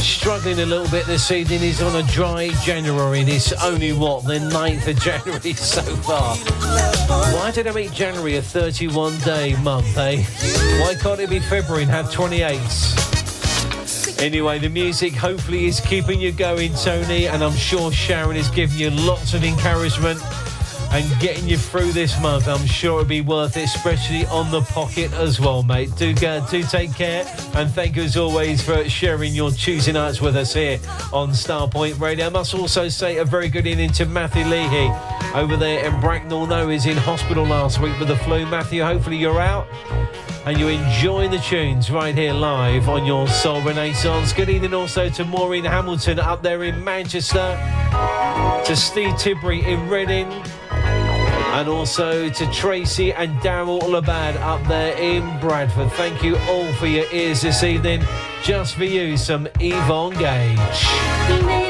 struggling 0.00 0.60
a 0.60 0.66
little 0.66 0.88
bit 0.90 1.06
this 1.06 1.30
evening. 1.30 1.60
He's 1.60 1.82
on 1.82 1.94
a 1.96 2.06
dry 2.08 2.50
January 2.62 3.20
and 3.20 3.28
it's 3.28 3.52
only, 3.64 3.92
what, 3.92 4.24
the 4.24 4.38
9th 4.38 4.86
of 4.88 4.98
January 5.00 5.52
so 5.54 5.82
far. 5.82 6.36
Why 7.34 7.50
did 7.50 7.66
I 7.66 7.72
make 7.72 7.92
January 7.92 8.36
a 8.36 8.42
31 8.42 9.18
day 9.20 9.56
month, 9.62 9.96
eh? 9.98 10.22
Why 10.82 10.94
can't 10.94 11.20
it 11.20 11.30
be 11.30 11.40
February 11.40 11.82
and 11.82 11.90
have 11.90 12.06
28s? 12.06 13.12
Anyway, 14.22 14.58
the 14.58 14.68
music 14.68 15.12
hopefully 15.12 15.66
is 15.66 15.80
keeping 15.80 16.20
you 16.20 16.32
going, 16.32 16.72
Tony, 16.74 17.26
and 17.26 17.42
I'm 17.42 17.56
sure 17.56 17.90
Sharon 17.90 18.36
is 18.36 18.48
giving 18.50 18.78
you 18.78 18.90
lots 18.90 19.34
of 19.34 19.42
encouragement 19.44 20.20
and 20.92 21.20
getting 21.20 21.48
you 21.48 21.56
through 21.56 21.92
this 21.92 22.20
month. 22.20 22.48
I'm 22.48 22.66
sure 22.66 23.00
it'll 23.00 23.08
be 23.08 23.22
worth 23.22 23.56
it, 23.56 23.64
especially 23.64 24.26
on 24.26 24.50
the 24.50 24.60
pocket 24.60 25.12
as 25.14 25.40
well, 25.40 25.62
mate. 25.62 25.94
Do 25.96 26.14
go, 26.14 26.44
do 26.50 26.62
take 26.62 26.94
care, 26.94 27.24
and 27.54 27.70
thank 27.70 27.96
you 27.96 28.02
as 28.02 28.16
always 28.16 28.62
for 28.62 28.88
sharing 28.88 29.34
your 29.34 29.50
Tuesday 29.50 29.92
nights 29.92 30.20
with 30.20 30.36
us 30.36 30.52
here 30.52 30.78
on 31.12 31.30
Starpoint 31.30 31.98
Radio. 31.98 32.26
I 32.26 32.28
must 32.28 32.54
also 32.54 32.88
say 32.88 33.16
a 33.16 33.24
very 33.24 33.48
good 33.48 33.66
evening 33.66 33.90
to 33.92 34.06
Matthew 34.06 34.44
Leahy 34.44 34.90
over 35.34 35.56
there 35.56 35.84
in 35.86 35.98
Bracknell. 36.00 36.46
No, 36.46 36.68
he's 36.68 36.86
in 36.86 36.96
hospital 36.96 37.44
last 37.44 37.80
week 37.80 37.98
with 37.98 38.08
the 38.08 38.16
flu. 38.16 38.44
Matthew, 38.46 38.82
hopefully 38.82 39.16
you're 39.16 39.40
out 39.40 39.66
and 40.44 40.58
you're 40.58 40.70
enjoying 40.70 41.30
the 41.30 41.38
tunes 41.38 41.90
right 41.90 42.14
here 42.14 42.32
live 42.32 42.88
on 42.88 43.06
your 43.06 43.28
Soul 43.28 43.62
Renaissance. 43.62 44.32
Good 44.32 44.48
evening 44.48 44.74
also 44.74 45.08
to 45.08 45.24
Maureen 45.24 45.64
Hamilton 45.64 46.18
up 46.18 46.42
there 46.42 46.64
in 46.64 46.82
Manchester, 46.82 47.56
to 48.66 48.76
Steve 48.76 49.14
Tibbury 49.14 49.64
in 49.64 49.88
Reading, 49.88 50.28
and 51.52 51.68
also 51.68 52.30
to 52.30 52.46
Tracy 52.50 53.12
and 53.12 53.30
Daryl 53.40 53.80
Labad 53.80 54.36
up 54.36 54.66
there 54.66 54.96
in 54.96 55.38
Bradford. 55.38 55.92
Thank 55.92 56.22
you 56.22 56.36
all 56.48 56.72
for 56.74 56.86
your 56.86 57.04
ears 57.12 57.42
this 57.42 57.62
evening. 57.62 58.02
Just 58.42 58.74
for 58.74 58.84
you, 58.84 59.16
some 59.16 59.46
Yvonne 59.60 60.14
Gage. 60.14 61.61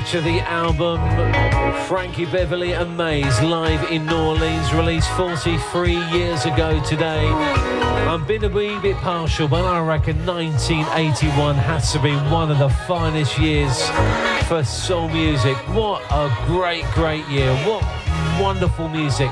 Feature 0.00 0.22
the 0.22 0.40
album 0.40 0.98
Frankie 1.84 2.24
Beverly 2.24 2.72
and 2.72 2.96
Maze 2.96 3.42
live 3.42 3.90
in 3.90 4.06
New 4.06 4.16
Orleans, 4.16 4.72
released 4.72 5.10
43 5.10 5.92
years 6.10 6.46
ago 6.46 6.82
today. 6.84 7.26
I'm 7.28 8.26
being 8.26 8.44
a 8.44 8.48
wee 8.48 8.78
bit 8.78 8.96
partial, 8.96 9.46
but 9.46 9.62
I 9.62 9.78
reckon 9.80 10.24
1981 10.24 11.54
has 11.56 11.92
to 11.92 11.98
be 12.00 12.14
one 12.32 12.50
of 12.50 12.58
the 12.58 12.70
finest 12.70 13.38
years 13.38 13.78
for 14.48 14.64
soul 14.64 15.10
music. 15.10 15.56
What 15.68 16.02
a 16.10 16.34
great, 16.46 16.84
great 16.94 17.28
year. 17.28 17.54
What 17.66 17.84
wonderful 18.40 18.88
music, 18.88 19.30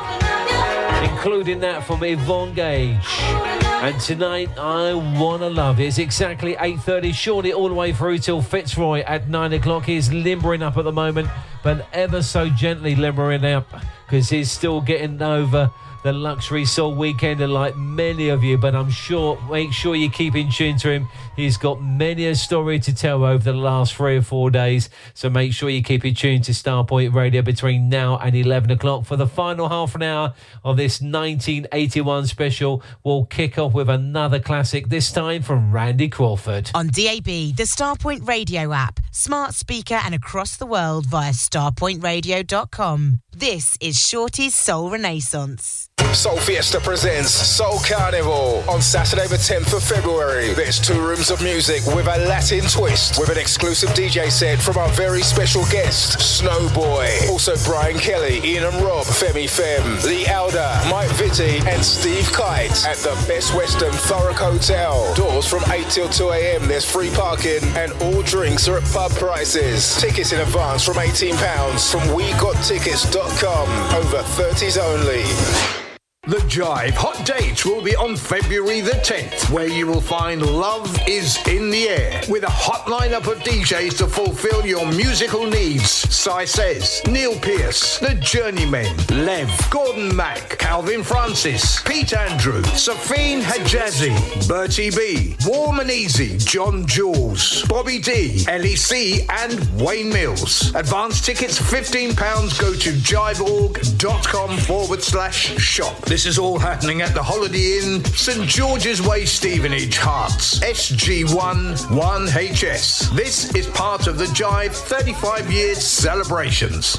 including 1.03 1.61
that 1.61 1.83
from 1.87 2.05
Yvonne 2.05 2.53
Gage. 2.53 3.58
And 3.81 4.01
tonight, 4.01 4.51
I 4.59 4.93
wanna 4.93 5.49
love. 5.49 5.79
It's 5.79 5.99
exactly 5.99 6.57
8:30. 6.59 7.13
Shorty 7.13 7.53
all 7.53 7.69
the 7.69 7.75
way 7.75 7.93
through 7.93 8.19
till 8.19 8.43
Fitzroy 8.43 9.03
at 9.07 9.29
nine 9.29 9.53
o'clock. 9.53 9.85
He's 9.87 10.13
limbering 10.13 10.63
up 10.65 10.77
at 10.77 10.85
the 10.85 10.93
moment, 10.93 11.29
but 11.63 11.87
ever 11.93 12.21
so 12.21 12.49
gently 12.49 12.97
limbering 12.97 13.45
up 13.45 13.69
because 14.05 14.31
he's 14.31 14.51
still 14.51 14.81
getting 14.81 15.23
over 15.23 15.71
the 16.03 16.13
luxury 16.13 16.65
soul 16.65 16.95
weekend, 16.97 17.41
like 17.53 17.77
many 17.77 18.31
of 18.31 18.43
you. 18.43 18.59
But 18.59 18.75
I'm 18.75 18.91
sure, 18.91 19.39
make 19.49 19.73
sure 19.73 19.95
you 19.95 20.11
keep 20.11 20.35
in 20.35 20.51
tune 20.51 20.77
to 20.79 20.91
him. 20.91 21.09
He's 21.39 21.57
got 21.57 21.81
many 21.81 22.27
a 22.27 22.35
story 22.35 22.81
to 22.81 22.93
tell 22.93 23.25
over 23.25 23.45
the 23.45 23.53
last 23.53 23.95
three 23.95 24.17
or 24.17 24.23
four 24.23 24.51
days. 24.51 24.91
So 25.15 25.31
make 25.31 25.53
sure 25.53 25.71
you 25.71 25.85
keep 25.85 26.05
it 26.05 26.17
tuned 26.17 26.43
to 26.47 26.53
Starpoint 26.53 27.15
Radio 27.15 27.43
between 27.43 27.89
now 27.89 28.19
and 28.19 28.35
11 28.35 28.73
o'clock 28.73 29.05
for 29.05 29.15
the 29.15 29.29
final 29.29 29.69
half 29.69 29.95
an 29.95 30.03
hour 30.03 30.35
of 30.65 30.77
this 30.77 31.01
1981 31.01 32.27
special. 32.27 32.83
We'll 33.05 33.27
kick 33.27 33.57
off 33.57 33.73
with 33.73 33.89
another 33.89 34.41
classic, 34.41 34.89
this 34.89 35.13
time 35.13 35.43
from 35.43 35.71
Randy 35.71 36.09
Crawford. 36.09 36.73
On 36.75 36.89
DAB, 36.89 37.25
the 37.55 37.69
Starpoint 37.69 38.27
Radio 38.27 38.73
app, 38.73 38.99
smart 39.13 39.55
speaker, 39.55 40.01
and 40.05 40.17
across 40.17 40.57
the 40.57 40.67
world 40.67 41.07
via 41.07 41.31
starpointradio.com. 41.31 43.21
This 43.31 43.77
is 43.81 43.97
Shorty's 43.97 44.57
Soul 44.57 44.91
Renaissance. 44.91 45.89
Soul 46.13 46.39
Fiesta 46.39 46.81
presents 46.81 47.31
Soul 47.31 47.79
Carnival 47.87 48.65
on 48.69 48.81
Saturday, 48.81 49.27
the 49.29 49.37
10th 49.37 49.77
of 49.77 49.83
February. 49.85 50.55
There's 50.55 50.81
two 50.81 50.99
rooms 51.01 51.28
of 51.31 51.43
music 51.43 51.85
with 51.87 52.07
a 52.07 52.19
Latin 52.27 52.63
twist, 52.63 53.19
with 53.19 53.29
an 53.29 53.39
exclusive 53.39 53.91
DJ 53.91 54.31
set 54.31 54.59
from 54.59 54.79
our 54.79 54.89
very 54.91 55.21
special 55.21 55.65
guest, 55.67 56.19
Snowboy. 56.19 57.29
Also, 57.29 57.55
Brian 57.65 57.99
Kelly, 57.99 58.41
Ian 58.45 58.65
and 58.65 58.83
Rob, 58.83 59.05
Femi 59.05 59.49
Fem, 59.49 60.01
Lee 60.09 60.27
Elder, 60.27 60.71
Mike 60.89 61.11
Vitti, 61.11 61.65
and 61.67 61.85
Steve 61.85 62.31
Kite 62.33 62.87
at 62.87 62.97
the 62.99 63.15
Best 63.27 63.55
Western 63.55 63.91
Thurrock 63.91 64.37
Hotel. 64.37 65.13
Doors 65.15 65.47
from 65.47 65.63
8 65.71 65.89
till 65.91 66.09
2 66.09 66.31
a.m. 66.31 66.69
There's 66.69 66.91
free 66.91 67.11
parking, 67.11 67.65
and 67.77 67.93
all 68.03 68.23
drinks 68.23 68.69
are 68.69 68.79
at 68.79 68.85
pub 68.85 69.11
prices. 69.13 69.97
Tickets 70.01 70.33
in 70.33 70.41
advance 70.41 70.85
from 70.85 70.95
£18 70.95 71.91
from 71.91 72.03
WeGotTickets.com. 72.17 73.69
Over 73.97 74.19
30s 74.19 74.79
only. 74.79 75.88
The 76.29 76.37
Jive 76.41 76.91
Hot 76.91 77.25
Dates 77.25 77.65
will 77.65 77.81
be 77.81 77.97
on 77.97 78.15
February 78.15 78.83
the 78.83 78.91
10th, 78.91 79.49
where 79.49 79.67
you 79.67 79.87
will 79.87 80.03
find 80.03 80.43
Love 80.43 80.95
is 81.09 81.39
in 81.49 81.71
the 81.71 81.89
Air 81.89 82.21
with 82.29 82.43
a 82.43 82.51
hot 82.51 82.85
lineup 82.85 83.33
of 83.33 83.39
DJs 83.39 83.97
to 83.97 84.07
fulfill 84.07 84.67
your 84.67 84.85
musical 84.93 85.47
needs. 85.47 85.91
Cy 85.91 86.45
Says, 86.45 87.01
Neil 87.09 87.35
Pierce, 87.41 87.99
The 87.99 88.15
Journeymen, 88.17 88.95
Lev, 89.09 89.71
Gordon 89.71 90.15
Mack, 90.15 90.59
Calvin 90.59 91.03
Francis, 91.03 91.81
Pete 91.85 92.13
Andrew, 92.13 92.61
Safine 92.77 93.41
Hajazi, 93.41 94.13
Bertie 94.47 94.91
B, 94.91 95.35
Warm 95.47 95.81
and 95.81 95.91
Easy, 95.91 96.37
John 96.37 96.87
Jules, 96.87 97.65
Bobby 97.69 97.99
D, 98.01 98.45
LEC, 98.47 99.25
and 99.31 99.81
Wayne 99.81 100.11
Mills. 100.11 100.75
Advance 100.75 101.25
tickets 101.25 101.59
£15. 101.59 102.15
Go 102.61 102.75
to 102.75 102.91
jiveorg.com 102.91 104.59
forward 104.59 105.03
slash 105.03 105.57
shop. 105.57 105.97
This 106.19 106.27
is 106.27 106.39
all 106.41 106.59
happening 106.59 107.01
at 107.01 107.15
the 107.15 107.23
Holiday 107.23 107.79
Inn, 107.79 108.05
St 108.05 108.45
George's 108.49 109.01
Way, 109.01 109.25
Stevenage, 109.25 109.99
Herts, 109.99 110.59
SG1 110.65 111.77
1HS. 111.77 113.15
This 113.15 113.55
is 113.55 113.69
part 113.69 114.09
of 114.09 114.19
the 114.19 114.25
Jive 114.25 114.73
35 114.73 115.53
years 115.53 115.79
celebrations. 115.79 116.99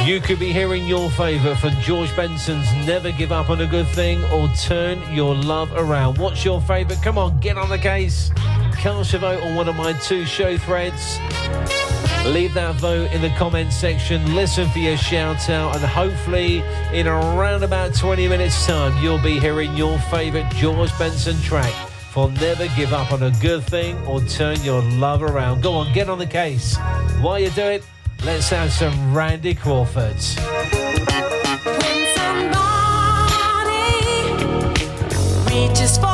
you 0.07 0.21
could 0.21 0.39
be 0.39 0.53
hearing 0.53 0.87
your 0.87 1.11
favourite 1.11 1.59
from 1.59 1.73
George 1.83 2.15
Benson's 2.17 2.73
Never 2.87 3.13
Give 3.13 3.31
Up 3.31 3.51
on 3.51 3.61
a 3.61 3.67
Good 3.67 3.89
Thing 3.89 4.25
or 4.25 4.49
Turn 4.57 5.03
Your 5.15 5.35
Love 5.35 5.73
Around. 5.73 6.17
What's 6.17 6.45
your 6.45 6.61
favourite? 6.63 7.03
Come 7.03 7.19
on, 7.19 7.41
get 7.41 7.59
on 7.59 7.69
the 7.69 7.79
case. 7.79 8.31
Cast 8.79 9.13
your 9.13 9.21
vote 9.21 9.43
on 9.43 9.55
one 9.55 9.69
of 9.69 9.77
my 9.77 9.93
two 9.95 10.25
show 10.25 10.57
threads. 10.57 11.19
Leave 12.25 12.55
that 12.55 12.77
vote 12.77 13.11
in 13.13 13.21
the 13.21 13.31
comments 13.31 13.77
section. 13.77 14.35
Listen 14.35 14.69
for 14.71 14.79
your 14.79 14.97
shout 14.97 15.51
out, 15.51 15.75
and 15.75 15.85
hopefully, 15.85 16.63
in 16.93 17.09
around 17.09 17.65
about 17.65 17.95
20 17.95 18.29
minutes' 18.29 18.65
time, 18.65 18.97
you'll 19.03 19.19
be 19.19 19.41
hearing 19.41 19.77
your 19.77 19.99
favourite 19.99 20.49
George 20.55 20.97
Benson 20.99 21.37
track 21.43 21.73
for 22.13 22.31
Never 22.31 22.69
Give 22.77 22.93
Up 22.93 23.13
on 23.13 23.25
a 23.25 23.33
Good 23.41 23.65
Thing 23.65 23.97
or 24.07 24.21
Turn 24.21 24.63
Your 24.63 24.83
Love 24.83 25.23
Around. 25.23 25.63
Go 25.63 25.73
on, 25.73 25.93
get 25.93 26.09
on 26.09 26.19
the 26.19 26.27
case. 26.27 26.77
While 27.21 27.41
you 27.41 27.51
do 27.51 27.63
it, 27.63 27.85
let's 28.25 28.49
have 28.51 28.73
some 28.73 29.13
Randy 29.13 29.55
Crawford. 29.55 30.15
When 30.15 32.07
somebody 32.15 32.63
reaches 35.51 35.99
for 35.99 36.12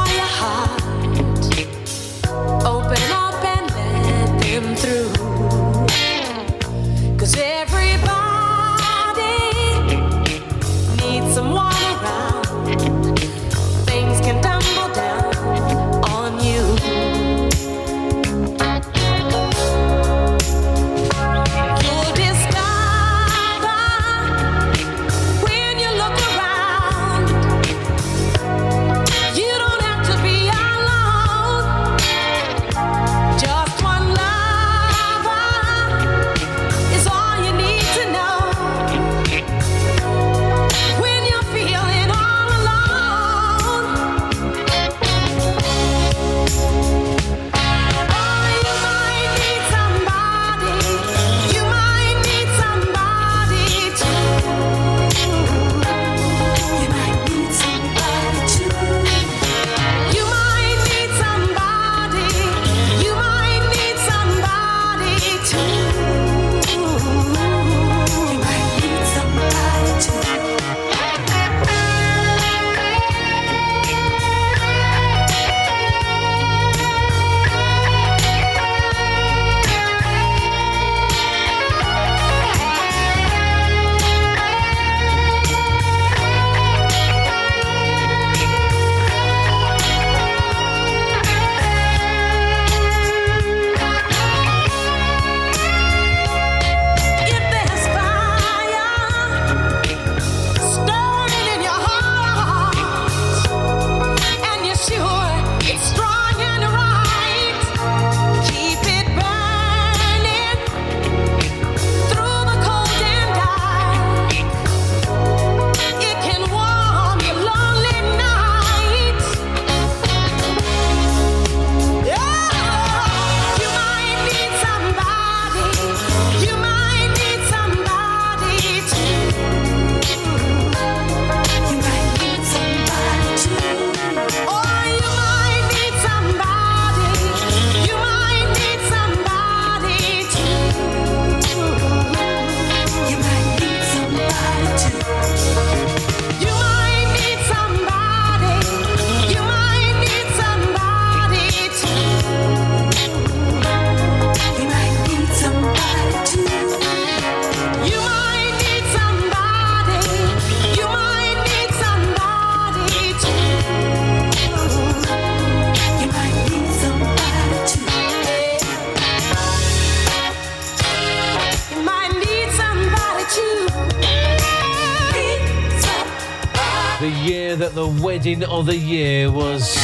wedding 178.39 178.55
of 178.56 178.66
the 178.66 178.77
year 178.77 179.31
was 179.31 179.74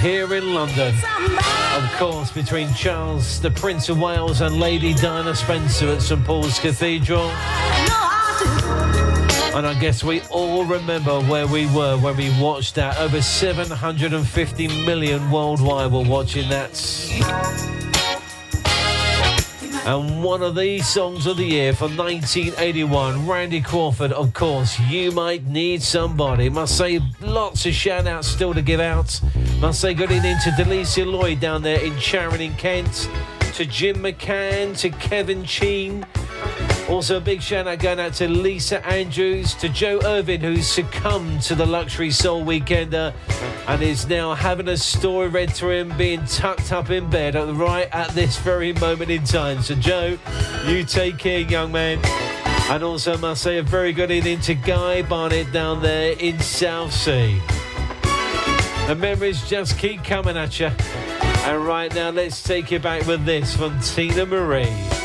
here 0.00 0.32
in 0.34 0.54
London. 0.54 0.94
Of 1.74 1.92
course, 1.96 2.30
between 2.30 2.72
Charles, 2.74 3.40
the 3.40 3.50
Prince 3.50 3.88
of 3.88 3.98
Wales, 3.98 4.40
and 4.40 4.60
Lady 4.60 4.94
Diana 4.94 5.34
Spencer 5.34 5.88
at 5.88 6.02
St 6.02 6.24
Paul's 6.24 6.58
Cathedral. 6.58 7.28
And 9.52 9.66
I 9.66 9.76
guess 9.80 10.04
we 10.04 10.20
all 10.30 10.64
remember 10.64 11.20
where 11.22 11.46
we 11.46 11.66
were 11.74 11.98
when 11.98 12.16
we 12.16 12.30
watched 12.40 12.76
that. 12.76 12.98
Over 12.98 13.20
750 13.20 14.84
million 14.84 15.30
worldwide 15.30 15.92
were 15.92 16.04
watching 16.04 16.48
that. 16.50 17.69
And 19.90 20.22
one 20.22 20.40
of 20.40 20.54
the 20.54 20.78
songs 20.78 21.26
of 21.26 21.36
the 21.36 21.44
year 21.44 21.72
for 21.72 21.88
1981, 21.88 23.26
Randy 23.26 23.60
Crawford, 23.60 24.12
of 24.12 24.32
course, 24.32 24.78
You 24.78 25.10
Might 25.10 25.46
Need 25.46 25.82
Somebody. 25.82 26.48
Must 26.48 26.78
say 26.78 27.00
lots 27.20 27.66
of 27.66 27.72
shout 27.72 28.06
outs 28.06 28.28
still 28.28 28.54
to 28.54 28.62
give 28.62 28.78
out. 28.78 29.20
Must 29.58 29.80
say 29.80 29.92
good 29.92 30.12
evening 30.12 30.36
to 30.44 30.50
Delicia 30.50 31.04
Lloyd 31.04 31.40
down 31.40 31.62
there 31.62 31.80
in 31.80 31.98
Charing 31.98 32.40
in 32.40 32.54
Kent, 32.54 33.10
to 33.54 33.66
Jim 33.66 33.96
McCann, 33.96 34.78
to 34.78 34.90
Kevin 34.90 35.44
Cheen. 35.44 36.06
Also, 36.90 37.18
a 37.18 37.20
big 37.20 37.40
shout 37.40 37.68
out 37.68 37.78
going 37.78 38.00
out 38.00 38.12
to 38.14 38.26
Lisa 38.26 38.84
Andrews, 38.84 39.54
to 39.54 39.68
Joe 39.68 40.00
Irvin, 40.04 40.40
who's 40.40 40.66
succumbed 40.66 41.40
to 41.42 41.54
the 41.54 41.64
luxury 41.64 42.10
soul 42.10 42.44
weekender 42.44 43.14
and 43.68 43.80
is 43.80 44.08
now 44.08 44.34
having 44.34 44.66
a 44.66 44.76
story 44.76 45.28
read 45.28 45.54
to 45.54 45.70
him, 45.70 45.96
being 45.96 46.24
tucked 46.26 46.72
up 46.72 46.90
in 46.90 47.08
bed 47.08 47.36
at, 47.36 47.54
right 47.54 47.88
at 47.92 48.10
this 48.10 48.38
very 48.38 48.72
moment 48.72 49.08
in 49.08 49.22
time. 49.22 49.62
So, 49.62 49.76
Joe, 49.76 50.18
you 50.66 50.82
take 50.82 51.16
care, 51.16 51.38
young 51.38 51.70
man. 51.70 52.00
And 52.68 52.82
also, 52.82 53.16
must 53.18 53.42
say 53.42 53.58
a 53.58 53.62
very 53.62 53.92
good 53.92 54.10
evening 54.10 54.40
to 54.40 54.54
Guy 54.56 55.02
Barnett 55.02 55.52
down 55.52 55.82
there 55.82 56.16
in 56.18 56.40
Southsea. 56.40 57.40
The 58.88 58.96
memories 58.98 59.48
just 59.48 59.78
keep 59.78 60.02
coming 60.02 60.36
at 60.36 60.58
you. 60.58 60.72
And 61.46 61.64
right 61.64 61.94
now, 61.94 62.10
let's 62.10 62.42
take 62.42 62.72
you 62.72 62.80
back 62.80 63.06
with 63.06 63.24
this 63.24 63.54
from 63.56 63.78
Teena 63.78 64.26
Marie. 64.26 64.99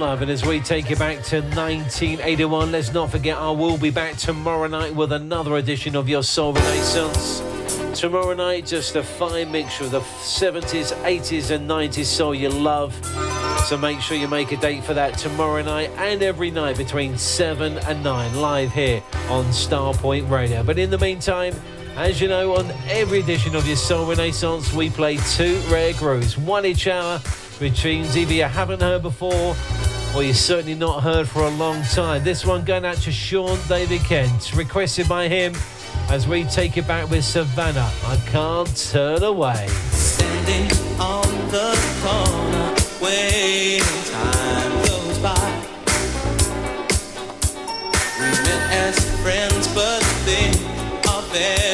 Love. 0.00 0.22
And 0.22 0.30
as 0.30 0.44
we 0.46 0.60
take 0.60 0.88
you 0.88 0.96
back 0.96 1.22
to 1.24 1.42
1981, 1.42 2.72
let's 2.72 2.92
not 2.92 3.10
forget 3.10 3.36
I 3.36 3.50
will 3.50 3.76
be 3.76 3.90
back 3.90 4.16
tomorrow 4.16 4.66
night 4.66 4.94
with 4.94 5.12
another 5.12 5.56
edition 5.58 5.94
of 5.94 6.08
your 6.08 6.22
Soul 6.22 6.54
Renaissance. 6.54 7.42
Tomorrow 8.00 8.34
night, 8.34 8.64
just 8.64 8.96
a 8.96 9.02
fine 9.02 9.52
mixture 9.52 9.84
of 9.84 9.90
the 9.90 10.00
70s, 10.00 10.94
80s, 11.02 11.50
and 11.50 11.68
90s 11.68 12.06
soul 12.06 12.34
you 12.34 12.48
love. 12.48 12.94
So 13.66 13.76
make 13.76 14.00
sure 14.00 14.16
you 14.16 14.26
make 14.26 14.52
a 14.52 14.56
date 14.56 14.82
for 14.84 14.94
that 14.94 15.18
tomorrow 15.18 15.62
night 15.62 15.90
and 15.98 16.22
every 16.22 16.50
night 16.50 16.78
between 16.78 17.18
7 17.18 17.76
and 17.78 18.02
9, 18.02 18.34
live 18.36 18.72
here 18.72 19.02
on 19.28 19.44
Starpoint 19.46 20.30
Radio. 20.30 20.62
But 20.62 20.78
in 20.78 20.88
the 20.88 20.98
meantime, 20.98 21.54
as 21.96 22.22
you 22.22 22.28
know, 22.28 22.56
on 22.56 22.70
every 22.88 23.20
edition 23.20 23.54
of 23.54 23.66
your 23.66 23.76
Soul 23.76 24.08
Renaissance, 24.08 24.72
we 24.72 24.88
play 24.88 25.18
two 25.18 25.60
rare 25.68 25.92
grooves, 25.92 26.38
one 26.38 26.64
each 26.64 26.86
hour, 26.86 27.20
with 27.60 27.76
tunes 27.76 28.16
either 28.16 28.32
you 28.32 28.44
haven't 28.44 28.80
heard 28.80 29.02
before 29.02 29.54
or 30.14 30.22
you 30.22 30.34
certainly 30.34 30.74
not 30.74 31.02
heard 31.02 31.28
for 31.28 31.42
a 31.42 31.50
long 31.50 31.82
time. 31.84 32.24
This 32.24 32.44
one 32.44 32.64
going 32.64 32.84
out 32.84 32.96
to 32.98 33.12
Sean 33.12 33.58
David 33.68 34.02
Kent, 34.02 34.54
requested 34.54 35.08
by 35.08 35.28
him 35.28 35.54
as 36.08 36.26
we 36.26 36.44
take 36.44 36.76
it 36.76 36.86
back 36.86 37.08
with 37.10 37.24
Savannah. 37.24 37.90
I 38.04 38.16
can't 38.26 38.76
turn 38.90 39.22
away. 39.22 39.66
Standing 39.90 40.70
on 41.00 41.28
the 41.50 41.76
corner, 42.02 42.74
waiting 43.00 43.80
time 44.10 44.72
goes 44.84 45.18
by. 45.18 45.66
We 48.18 48.26
met 48.26 48.72
as 48.72 49.22
friends, 49.22 49.68
but 49.74 50.02
things 50.24 50.56
are 51.08 51.22
very 51.32 51.69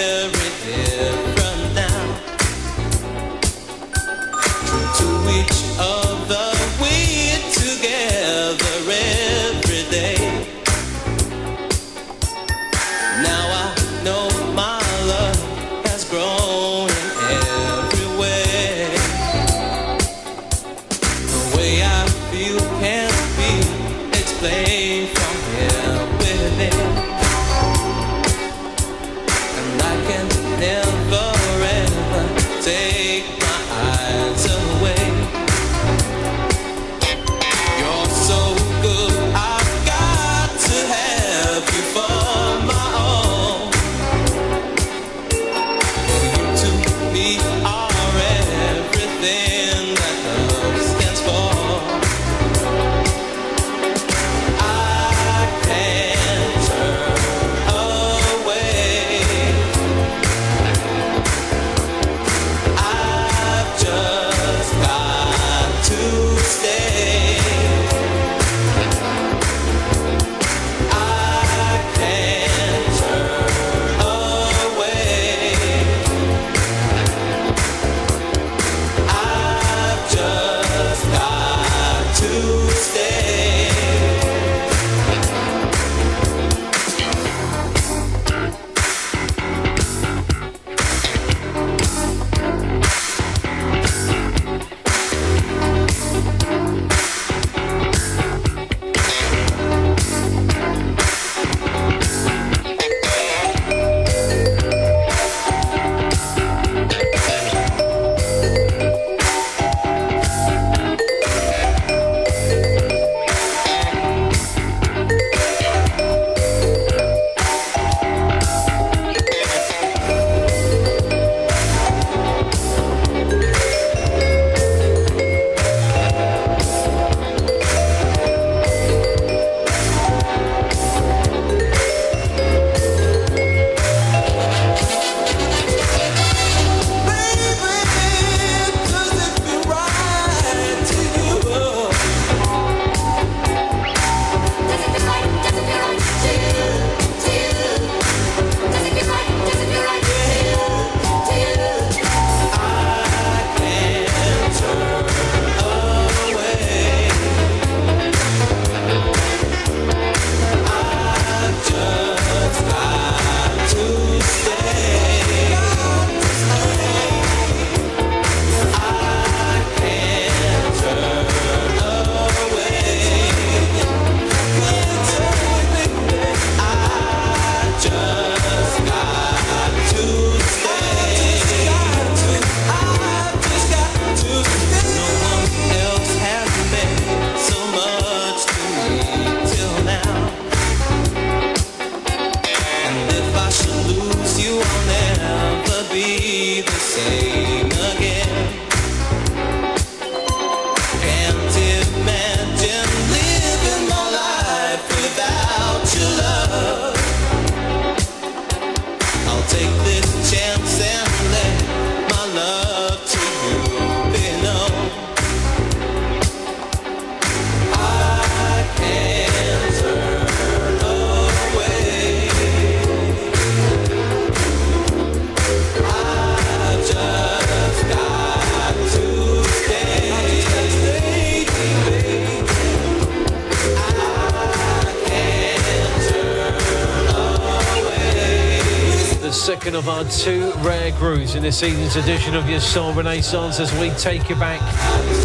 two 240.11 240.53
rare 240.59 240.93
grooves 240.93 241.35
in 241.35 241.43
this 241.43 241.59
season's 241.59 241.97
edition 241.97 242.35
of 242.35 242.49
your 242.49 242.61
Soul 242.61 242.93
Renaissance 242.93 243.59
as 243.59 243.73
we 243.79 243.91
take 243.91 244.29
you 244.29 244.37
back 244.37 244.61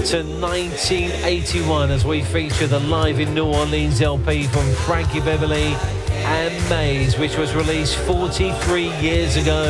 to 0.05 0.23
1981 0.23 1.91
as 1.91 2.03
we 2.03 2.23
feature 2.23 2.67
the 2.67 2.79
Live 2.79 3.19
in 3.19 3.33
New 3.33 3.45
Orleans 3.45 4.01
LP 4.01 4.43
from 4.47 4.65
Frankie 4.73 5.19
Beverly 5.19 5.75
and 6.11 6.69
Maze, 6.69 7.17
which 7.17 7.37
was 7.37 7.53
released 7.53 7.95
43 7.97 8.89
years 8.99 9.35
ago 9.37 9.65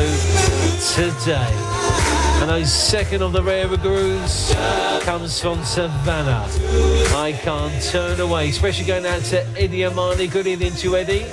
today. 0.94 1.52
And 2.40 2.50
our 2.50 2.64
second 2.64 3.22
of 3.22 3.32
the 3.32 3.42
rare 3.42 3.68
grooves 3.76 4.54
comes 5.02 5.40
from 5.40 5.62
Savannah. 5.64 6.46
I 7.16 7.32
can't 7.42 7.82
turn 7.82 8.20
away, 8.20 8.48
especially 8.48 8.86
going 8.86 9.06
out 9.06 9.22
to 9.24 9.46
Eddie 9.58 9.84
Amani. 9.84 10.26
Good 10.26 10.46
evening 10.46 10.72
to 10.76 10.96
Eddie. 10.96 11.26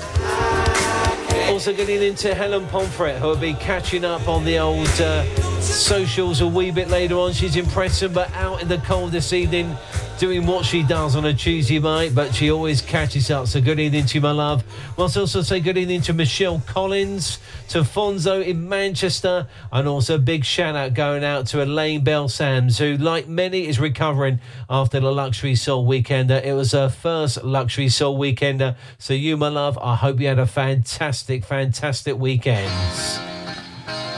Also 1.49 1.73
getting 1.73 2.01
into 2.03 2.33
Helen 2.35 2.67
Pomfret, 2.67 3.17
who 3.17 3.27
will 3.27 3.35
be 3.35 3.53
catching 3.55 4.05
up 4.05 4.27
on 4.27 4.45
the 4.45 4.59
old 4.59 4.87
uh, 5.01 5.23
socials 5.59 6.41
a 6.41 6.47
wee 6.47 6.69
bit 6.69 6.89
later 6.89 7.15
on. 7.15 7.33
She's 7.33 7.55
in 7.55 7.65
Preston, 7.65 8.13
but 8.13 8.31
out 8.33 8.61
in 8.61 8.67
the 8.67 8.77
cold 8.77 9.11
this 9.11 9.33
evening, 9.33 9.75
doing 10.19 10.45
what 10.45 10.63
she 10.63 10.83
does 10.83 11.15
on 11.15 11.25
a 11.25 11.33
Tuesday 11.33 11.79
night, 11.79 12.13
but 12.13 12.35
she 12.35 12.51
always 12.51 12.81
catches 12.81 13.31
up. 13.31 13.47
So 13.47 13.59
good 13.59 13.79
evening 13.79 14.05
to 14.05 14.15
you, 14.15 14.21
my 14.21 14.31
love. 14.31 14.63
Must 14.97 15.17
also 15.17 15.41
say 15.41 15.59
good 15.59 15.77
evening 15.77 16.01
to 16.01 16.13
Michelle 16.13 16.61
Collins, 16.67 17.39
to 17.69 17.81
Fonzo 17.81 18.43
in 18.43 18.67
Manchester, 18.67 19.47
and 19.71 19.87
also 19.87 20.15
a 20.15 20.19
big 20.19 20.43
shout 20.43 20.75
out 20.75 20.95
going 20.95 21.23
out 21.23 21.45
to 21.47 21.61
Elaine 21.61 22.03
Bell 22.03 22.27
Sams, 22.27 22.79
who, 22.79 22.97
like 22.97 23.27
many, 23.27 23.67
is 23.67 23.79
recovering 23.79 24.39
after 24.69 24.99
the 24.99 25.11
Luxury 25.11 25.53
Soul 25.53 25.87
Weekender. 25.87 26.43
It 26.43 26.53
was 26.53 26.71
her 26.71 26.89
first 26.89 27.43
Luxury 27.43 27.89
Soul 27.89 28.17
Weekender. 28.17 28.75
So 28.97 29.13
you, 29.13 29.37
my 29.37 29.49
love, 29.49 29.77
I 29.77 29.95
hope 29.95 30.19
you 30.19 30.27
had 30.27 30.39
a 30.39 30.47
fantastic, 30.47 31.45
fantastic 31.45 32.17
weekend. 32.17 32.71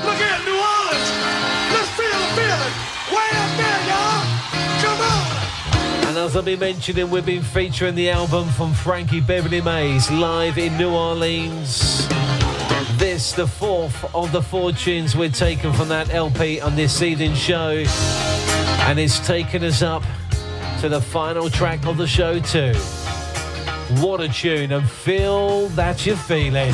Look 0.05 0.15
here, 0.15 0.39
New 0.45 0.55
Orleans. 0.55 1.11
Let's 1.73 1.89
feel 1.89 2.07
the 2.07 2.29
feeling. 2.39 2.73
Way 3.11 3.29
up 3.35 3.51
there, 3.57 3.81
y'all. 3.91 4.23
Come 4.81 5.01
on. 5.01 6.07
And 6.07 6.17
as 6.17 6.37
I've 6.37 6.45
been 6.45 6.59
mentioning, 6.59 7.09
we've 7.09 7.25
been 7.25 7.43
featuring 7.43 7.95
the 7.95 8.11
album 8.11 8.47
from 8.49 8.73
Frankie 8.73 9.19
Beverly 9.19 9.59
Maze 9.59 10.09
live 10.09 10.57
in 10.57 10.77
New 10.77 10.91
Orleans. 10.91 12.00
This, 13.21 13.33
the 13.33 13.45
fourth 13.45 14.15
of 14.15 14.31
the 14.31 14.41
four 14.41 14.71
tunes 14.71 15.15
we're 15.15 15.29
taken 15.29 15.71
from 15.73 15.89
that 15.89 16.11
LP 16.11 16.59
on 16.59 16.75
this 16.75 17.03
evening's 17.03 17.37
show. 17.37 17.83
And 18.87 18.97
it's 18.97 19.19
taken 19.27 19.63
us 19.63 19.83
up 19.83 20.01
to 20.79 20.89
the 20.89 20.99
final 20.99 21.47
track 21.47 21.85
of 21.85 21.97
the 21.97 22.07
show, 22.07 22.39
too. 22.39 22.73
What 24.01 24.21
a 24.21 24.27
tune, 24.27 24.71
and 24.71 24.89
feel 24.89 25.67
that 25.67 26.03
you're 26.03 26.15
feeling. 26.15 26.73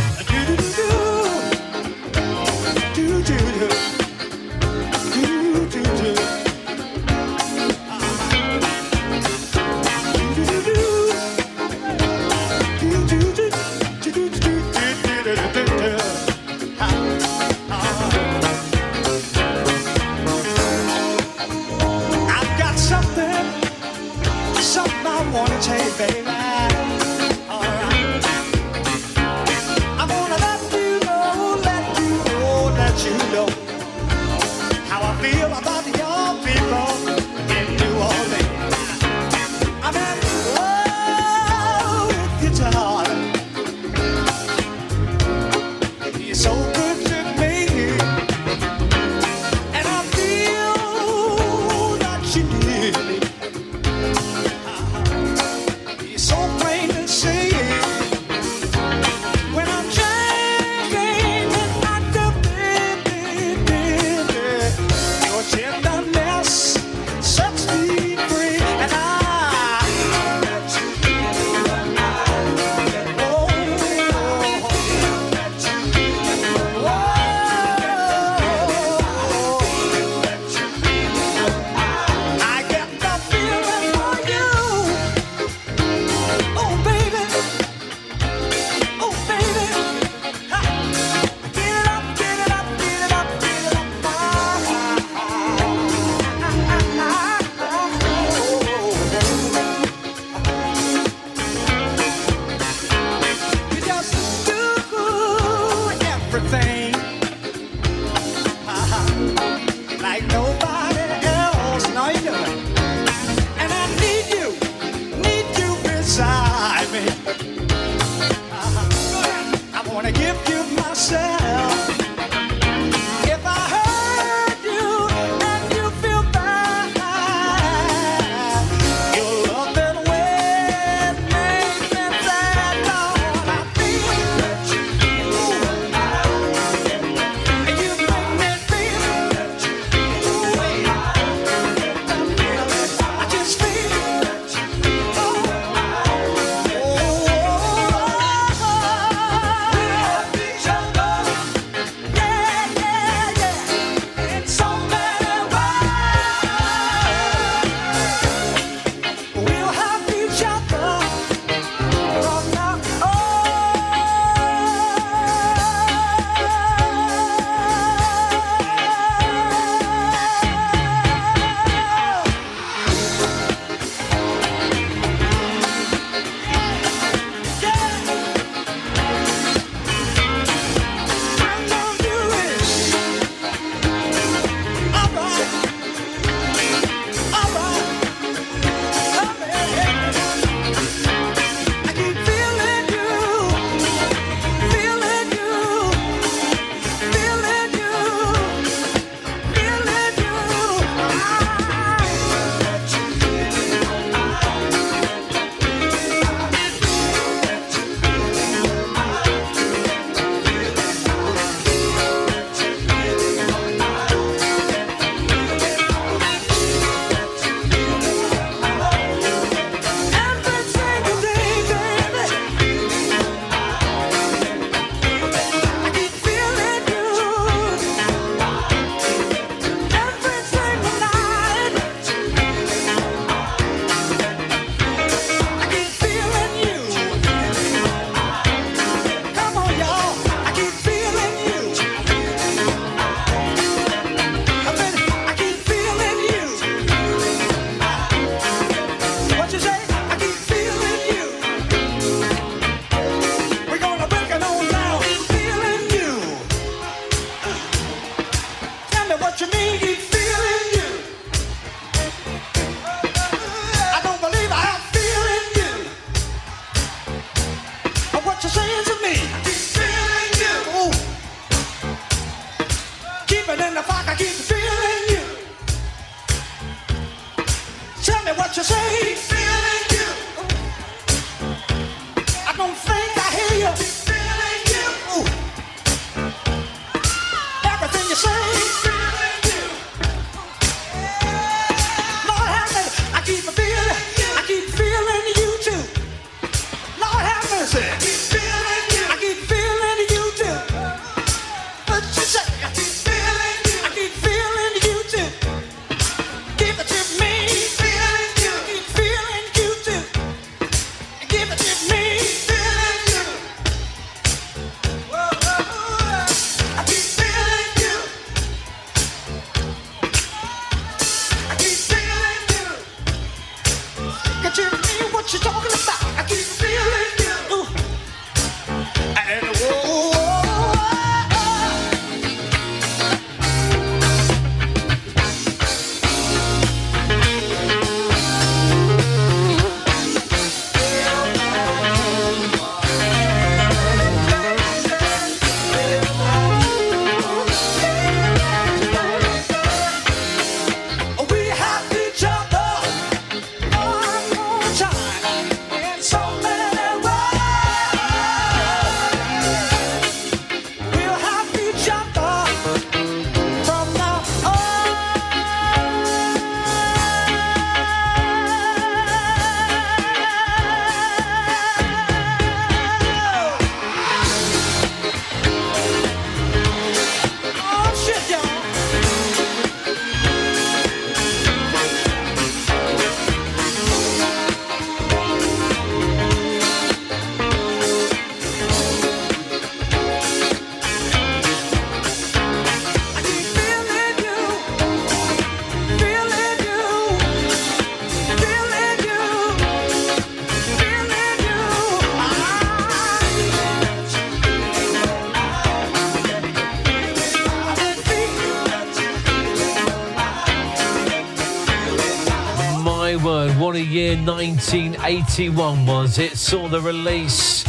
1981 414.27 415.85
was. 415.85 416.19
It 416.19 416.35
saw 416.35 416.67
the 416.67 416.81
release 416.81 417.63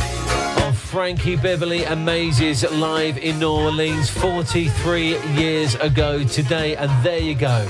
of 0.67 0.77
Frankie 0.77 1.37
Beverly 1.37 1.87
and 1.87 2.05
live 2.05 3.17
in 3.17 3.39
New 3.39 3.49
Orleans 3.49 4.11
43 4.11 5.21
years 5.35 5.77
ago 5.77 6.25
today, 6.25 6.75
and 6.75 6.91
there 7.05 7.21
you 7.21 7.37
go. 7.37 7.65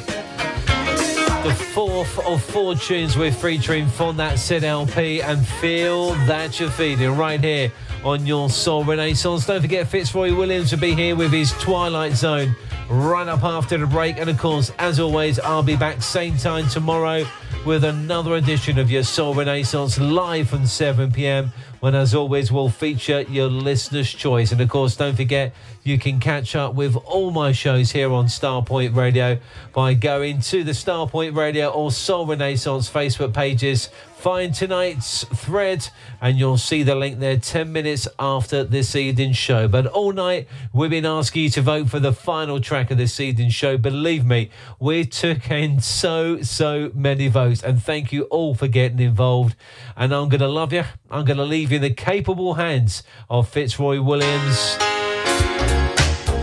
The 1.45 1.55
fourth 1.75 2.19
of 2.21 2.43
four 2.43 2.77
tunes 2.77 3.15
we're 3.15 3.31
featuring 3.31 3.89
from 3.89 4.17
that 4.17 4.39
said 4.39 4.65
LP, 4.65 5.21
and 5.21 5.47
feel 5.47 6.15
that 6.25 6.59
you're 6.59 6.71
feeling 6.71 7.15
right 7.15 7.45
here 7.45 7.71
on 8.05 8.25
your 8.25 8.49
Soul 8.49 8.85
Renaissance. 8.85 9.47
Don't 9.47 9.61
forget, 9.61 9.87
Fitzroy 9.87 10.35
Williams 10.35 10.73
will 10.73 10.81
be 10.81 10.95
here 10.95 11.15
with 11.15 11.31
his 11.31 11.53
Twilight 11.61 12.15
Zone 12.15 12.57
right 12.89 13.29
up 13.29 13.45
after 13.45 13.77
the 13.77 13.87
break. 13.87 14.17
And 14.17 14.31
of 14.31 14.39
course, 14.39 14.73
as 14.79 14.99
always, 14.99 15.39
I'll 15.39 15.63
be 15.63 15.77
back 15.77 16.01
same 16.01 16.39
time 16.39 16.69
tomorrow 16.69 17.27
with 17.65 17.85
another 17.85 18.35
edition 18.37 18.79
of 18.79 18.91
your 18.91 19.03
Soul 19.03 19.35
Renaissance 19.35 19.99
live 19.99 20.49
from 20.49 20.67
7 20.67 21.13
pm. 21.13 21.53
When, 21.81 21.95
as 21.95 22.15
always, 22.15 22.51
we'll 22.51 22.71
feature 22.71 23.23
your 23.23 23.49
listener's 23.49 24.13
choice. 24.13 24.53
And 24.53 24.61
of 24.61 24.69
course, 24.69 24.97
don't 24.97 25.15
forget, 25.17 25.55
you 25.85 25.99
can 25.99 26.21
catch 26.21 26.57
up 26.57 26.75
with 26.75 26.97
all 26.97 27.31
my 27.31 27.53
shows 27.53 27.93
here 27.93 28.13
on 28.13 28.27
Starpoint 28.27 28.97
Radio 28.97 29.39
by 29.73 29.95
going 29.95 30.41
to 30.43 30.65
the 30.65 30.73
Starpoint 30.73 31.37
Radio 31.37 31.69
or 31.69 31.91
Soul 31.93 32.27
Renaissance 32.27 32.91
Facebook 32.91 33.33
pages. 33.33 33.91
Find 34.17 34.53
tonight's 34.55 35.25
thread, 35.49 35.89
and 36.21 36.39
you'll 36.39 36.59
see 36.59 36.83
the 36.83 36.95
link 36.95 37.21
there 37.21 37.39
10 37.39 37.73
minutes 37.73 38.07
after 38.19 38.65
this 38.65 38.95
evening's 38.95 39.39
show. 39.39 39.67
But 39.67 39.87
all 39.87 40.13
night, 40.13 40.47
we've 40.75 40.91
been 40.91 41.07
asking 41.07 41.45
you 41.45 41.49
to 41.51 41.63
vote 41.63 41.89
for 41.89 41.99
the 41.99 42.13
final 42.13 42.61
track 42.61 42.91
of 42.91 42.99
this 42.99 43.19
evening's 43.19 43.55
show. 43.55 43.79
Believe 43.79 44.27
me, 44.27 44.51
we 44.79 45.07
took 45.07 45.51
in 45.51 45.81
so, 45.81 46.43
so 46.43 46.91
many 46.93 47.29
votes, 47.29 47.63
and 47.63 47.83
thank 47.83 48.13
you 48.13 48.25
all 48.25 48.55
for 48.55 48.69
getting 48.69 49.01
involved. 49.01 49.57
And 49.97 50.15
I'm 50.15 50.29
going 50.29 50.41
to 50.41 50.49
love 50.49 50.75
you. 50.75 50.85
I'm 51.11 51.25
going 51.25 51.39
to 51.39 51.45
leave 51.45 51.73
you 51.73 51.77
in 51.77 51.83
the 51.83 51.95
capable 51.95 52.55
hands 52.55 53.03
of 53.31 53.49
Fitzroy 53.49 54.03
Williams 54.03 54.77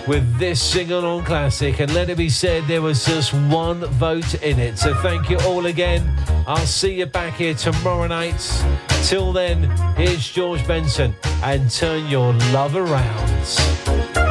with 0.07 0.37
this 0.37 0.61
single 0.61 1.05
on 1.05 1.23
classic 1.23 1.79
and 1.79 1.93
let 1.93 2.09
it 2.09 2.17
be 2.17 2.29
said 2.29 2.63
there 2.67 2.81
was 2.81 3.05
just 3.05 3.33
one 3.33 3.79
vote 3.85 4.35
in 4.43 4.59
it. 4.59 4.77
So 4.77 4.93
thank 4.95 5.29
you 5.29 5.37
all 5.39 5.65
again. 5.65 6.03
I'll 6.47 6.57
see 6.57 6.99
you 6.99 7.05
back 7.05 7.35
here 7.35 7.53
tomorrow 7.53 8.07
night. 8.07 8.39
Till 9.03 9.31
then 9.31 9.63
here's 9.95 10.31
george 10.31 10.65
benson 10.67 11.13
and 11.43 11.69
turn 11.69 12.07
your 12.07 12.33
love 12.51 12.75
around 12.75 14.24